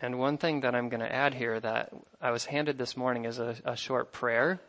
And 0.00 0.18
one 0.18 0.38
thing 0.38 0.60
that 0.60 0.74
I'm 0.74 0.88
going 0.88 1.00
to 1.00 1.12
add 1.12 1.34
here 1.34 1.58
that 1.58 1.92
I 2.20 2.30
was 2.30 2.44
handed 2.44 2.78
this 2.78 2.96
morning 2.96 3.24
is 3.24 3.38
a, 3.38 3.56
a 3.64 3.76
short 3.76 4.12
prayer 4.12 4.60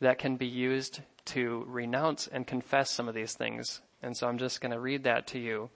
that 0.00 0.18
can 0.18 0.36
be 0.36 0.46
used 0.46 1.00
to 1.26 1.64
renounce 1.68 2.26
and 2.26 2.46
confess 2.46 2.90
some 2.90 3.08
of 3.08 3.14
these 3.14 3.34
things. 3.34 3.80
And 4.02 4.16
so 4.16 4.26
I'm 4.26 4.38
just 4.38 4.60
going 4.60 4.72
to 4.72 4.80
read 4.80 5.04
that 5.04 5.26
to 5.28 5.38
you. 5.38 5.70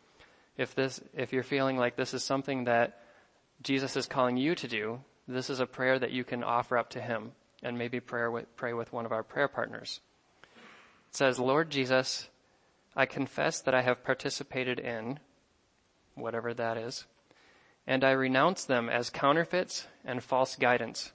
If 0.56 0.74
this, 0.74 1.00
if 1.14 1.32
you're 1.32 1.42
feeling 1.42 1.76
like 1.76 1.96
this 1.96 2.14
is 2.14 2.22
something 2.22 2.64
that 2.64 3.00
Jesus 3.62 3.96
is 3.96 4.06
calling 4.06 4.36
you 4.36 4.54
to 4.54 4.68
do, 4.68 5.00
this 5.28 5.50
is 5.50 5.60
a 5.60 5.66
prayer 5.66 5.98
that 5.98 6.12
you 6.12 6.24
can 6.24 6.42
offer 6.42 6.78
up 6.78 6.90
to 6.90 7.00
Him 7.00 7.32
and 7.62 7.78
maybe 7.78 8.00
pray 8.00 8.28
with, 8.28 8.54
pray 8.56 8.72
with 8.72 8.92
one 8.92 9.06
of 9.06 9.12
our 9.12 9.22
prayer 9.22 9.48
partners. 9.48 10.00
It 10.52 11.16
says, 11.16 11.38
Lord 11.38 11.70
Jesus, 11.70 12.28
I 12.96 13.06
confess 13.06 13.60
that 13.60 13.74
I 13.74 13.82
have 13.82 14.04
participated 14.04 14.78
in 14.78 15.18
whatever 16.14 16.54
that 16.54 16.76
is 16.76 17.06
and 17.86 18.04
I 18.04 18.12
renounce 18.12 18.64
them 18.64 18.88
as 18.88 19.10
counterfeits 19.10 19.86
and 20.04 20.22
false 20.22 20.56
guidance. 20.56 21.12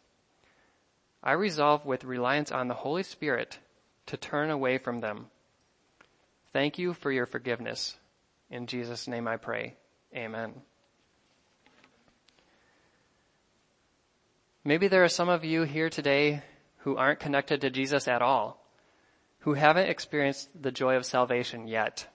I 1.24 1.34
resolve 1.34 1.86
with 1.86 2.04
reliance 2.04 2.52
on 2.52 2.68
the 2.68 2.74
Holy 2.74 3.04
Spirit 3.04 3.60
to 4.06 4.18
turn 4.18 4.50
away 4.50 4.78
from 4.78 5.00
them. 5.00 5.28
Thank 6.54 6.80
you 6.80 6.94
for 6.94 7.12
your 7.12 7.26
forgiveness. 7.26 7.98
In 8.50 8.68
Jesus' 8.68 9.08
name 9.08 9.28
I 9.28 9.38
pray. 9.38 9.76
Amen. 10.16 10.54
Maybe 14.64 14.88
there 14.88 15.04
are 15.04 15.10
some 15.10 15.30
of 15.30 15.44
you 15.44 15.64
here 15.64 15.90
today 15.90 16.42
who 16.80 16.98
aren't 16.98 17.20
connected 17.20 17.62
to 17.62 17.70
Jesus 17.70 18.08
at 18.08 18.22
all, 18.22 18.66
who 19.40 19.54
haven't 19.54 19.90
experienced 19.90 20.50
the 20.60 20.72
joy 20.72 20.96
of 20.96 21.06
salvation 21.06 21.68
yet. 21.68 22.08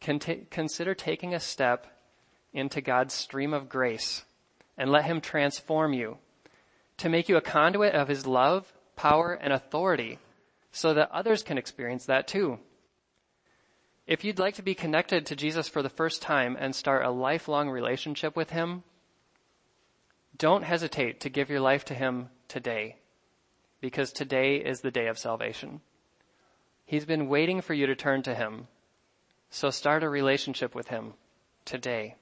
Consider 0.00 0.94
taking 0.94 1.34
a 1.34 1.40
step 1.40 1.86
into 2.52 2.80
God's 2.80 3.14
stream 3.14 3.54
of 3.54 3.68
grace 3.68 4.24
and 4.76 4.90
let 4.90 5.04
Him 5.04 5.20
transform 5.20 5.92
you 5.92 6.18
to 7.02 7.08
make 7.08 7.28
you 7.28 7.36
a 7.36 7.40
conduit 7.40 7.94
of 7.96 8.06
His 8.06 8.28
love, 8.28 8.72
power, 8.94 9.32
and 9.32 9.52
authority 9.52 10.20
so 10.70 10.94
that 10.94 11.10
others 11.10 11.42
can 11.42 11.58
experience 11.58 12.06
that 12.06 12.28
too. 12.28 12.60
If 14.06 14.22
you'd 14.22 14.38
like 14.38 14.54
to 14.54 14.62
be 14.62 14.76
connected 14.76 15.26
to 15.26 15.36
Jesus 15.36 15.68
for 15.68 15.82
the 15.82 15.88
first 15.88 16.22
time 16.22 16.56
and 16.58 16.76
start 16.76 17.04
a 17.04 17.10
lifelong 17.10 17.68
relationship 17.68 18.36
with 18.36 18.50
Him, 18.50 18.84
don't 20.38 20.62
hesitate 20.62 21.20
to 21.20 21.28
give 21.28 21.50
your 21.50 21.58
life 21.58 21.84
to 21.86 21.94
Him 21.94 22.28
today 22.46 22.96
because 23.80 24.12
today 24.12 24.58
is 24.58 24.80
the 24.80 24.92
day 24.92 25.08
of 25.08 25.18
salvation. 25.18 25.80
He's 26.86 27.04
been 27.04 27.28
waiting 27.28 27.62
for 27.62 27.74
you 27.74 27.86
to 27.86 27.96
turn 27.96 28.22
to 28.22 28.34
Him. 28.34 28.68
So 29.50 29.70
start 29.70 30.04
a 30.04 30.08
relationship 30.08 30.72
with 30.72 30.86
Him 30.86 31.14
today. 31.64 32.14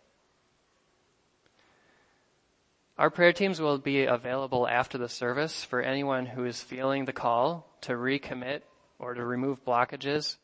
Our 3.00 3.08
prayer 3.08 3.32
teams 3.32 3.62
will 3.62 3.78
be 3.78 4.04
available 4.04 4.68
after 4.68 4.98
the 4.98 5.08
service 5.08 5.64
for 5.64 5.80
anyone 5.80 6.26
who 6.26 6.44
is 6.44 6.60
feeling 6.60 7.06
the 7.06 7.14
call 7.14 7.66
to 7.80 7.92
recommit 7.92 8.60
or 8.98 9.14
to 9.14 9.24
remove 9.24 9.64
blockages 9.64 10.36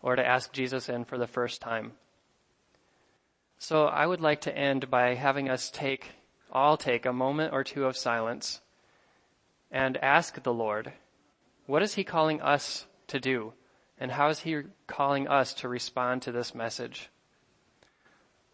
or 0.00 0.16
to 0.16 0.26
ask 0.26 0.50
Jesus 0.50 0.88
in 0.88 1.04
for 1.04 1.18
the 1.18 1.26
first 1.26 1.60
time. 1.60 1.92
So 3.58 3.84
I 3.84 4.06
would 4.06 4.22
like 4.22 4.40
to 4.42 4.56
end 4.56 4.88
by 4.88 5.16
having 5.16 5.50
us 5.50 5.68
take, 5.68 6.12
all 6.50 6.78
take 6.78 7.04
a 7.04 7.12
moment 7.12 7.52
or 7.52 7.62
two 7.62 7.84
of 7.84 7.94
silence 7.94 8.62
and 9.70 9.98
ask 9.98 10.42
the 10.42 10.54
Lord, 10.54 10.94
what 11.66 11.82
is 11.82 11.92
He 11.92 12.04
calling 12.04 12.40
us 12.40 12.86
to 13.08 13.20
do? 13.20 13.52
And 14.00 14.12
how 14.12 14.30
is 14.30 14.38
He 14.40 14.62
calling 14.86 15.28
us 15.28 15.52
to 15.52 15.68
respond 15.68 16.22
to 16.22 16.32
this 16.32 16.54
message? 16.54 17.10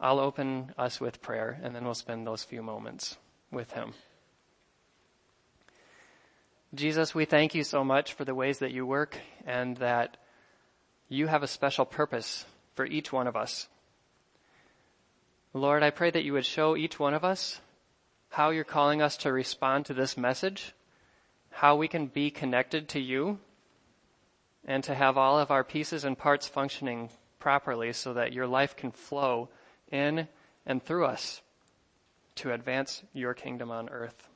I'll 0.00 0.18
open 0.18 0.74
us 0.76 1.00
with 1.00 1.22
prayer 1.22 1.60
and 1.62 1.72
then 1.72 1.84
we'll 1.84 1.94
spend 1.94 2.26
those 2.26 2.42
few 2.42 2.60
moments 2.60 3.16
with 3.54 3.72
him. 3.72 3.94
Jesus, 6.74 7.14
we 7.14 7.24
thank 7.24 7.54
you 7.54 7.62
so 7.62 7.84
much 7.84 8.14
for 8.14 8.24
the 8.24 8.34
ways 8.34 8.58
that 8.58 8.72
you 8.72 8.84
work 8.84 9.16
and 9.46 9.76
that 9.76 10.16
you 11.08 11.28
have 11.28 11.42
a 11.42 11.48
special 11.48 11.84
purpose 11.84 12.44
for 12.74 12.84
each 12.84 13.12
one 13.12 13.26
of 13.28 13.36
us. 13.36 13.68
Lord, 15.52 15.84
I 15.84 15.90
pray 15.90 16.10
that 16.10 16.24
you 16.24 16.32
would 16.32 16.44
show 16.44 16.76
each 16.76 16.98
one 16.98 17.14
of 17.14 17.24
us 17.24 17.60
how 18.30 18.50
you're 18.50 18.64
calling 18.64 19.00
us 19.00 19.16
to 19.18 19.32
respond 19.32 19.86
to 19.86 19.94
this 19.94 20.16
message, 20.16 20.74
how 21.50 21.76
we 21.76 21.86
can 21.86 22.06
be 22.06 22.32
connected 22.32 22.88
to 22.88 22.98
you, 22.98 23.38
and 24.64 24.82
to 24.82 24.94
have 24.94 25.16
all 25.16 25.38
of 25.38 25.52
our 25.52 25.62
pieces 25.62 26.04
and 26.04 26.18
parts 26.18 26.48
functioning 26.48 27.10
properly 27.38 27.92
so 27.92 28.14
that 28.14 28.32
your 28.32 28.48
life 28.48 28.74
can 28.74 28.90
flow 28.90 29.48
in 29.92 30.26
and 30.66 30.82
through 30.82 31.04
us 31.04 31.42
to 32.36 32.52
advance 32.52 33.02
your 33.12 33.34
kingdom 33.34 33.70
on 33.70 33.88
earth. 33.88 34.28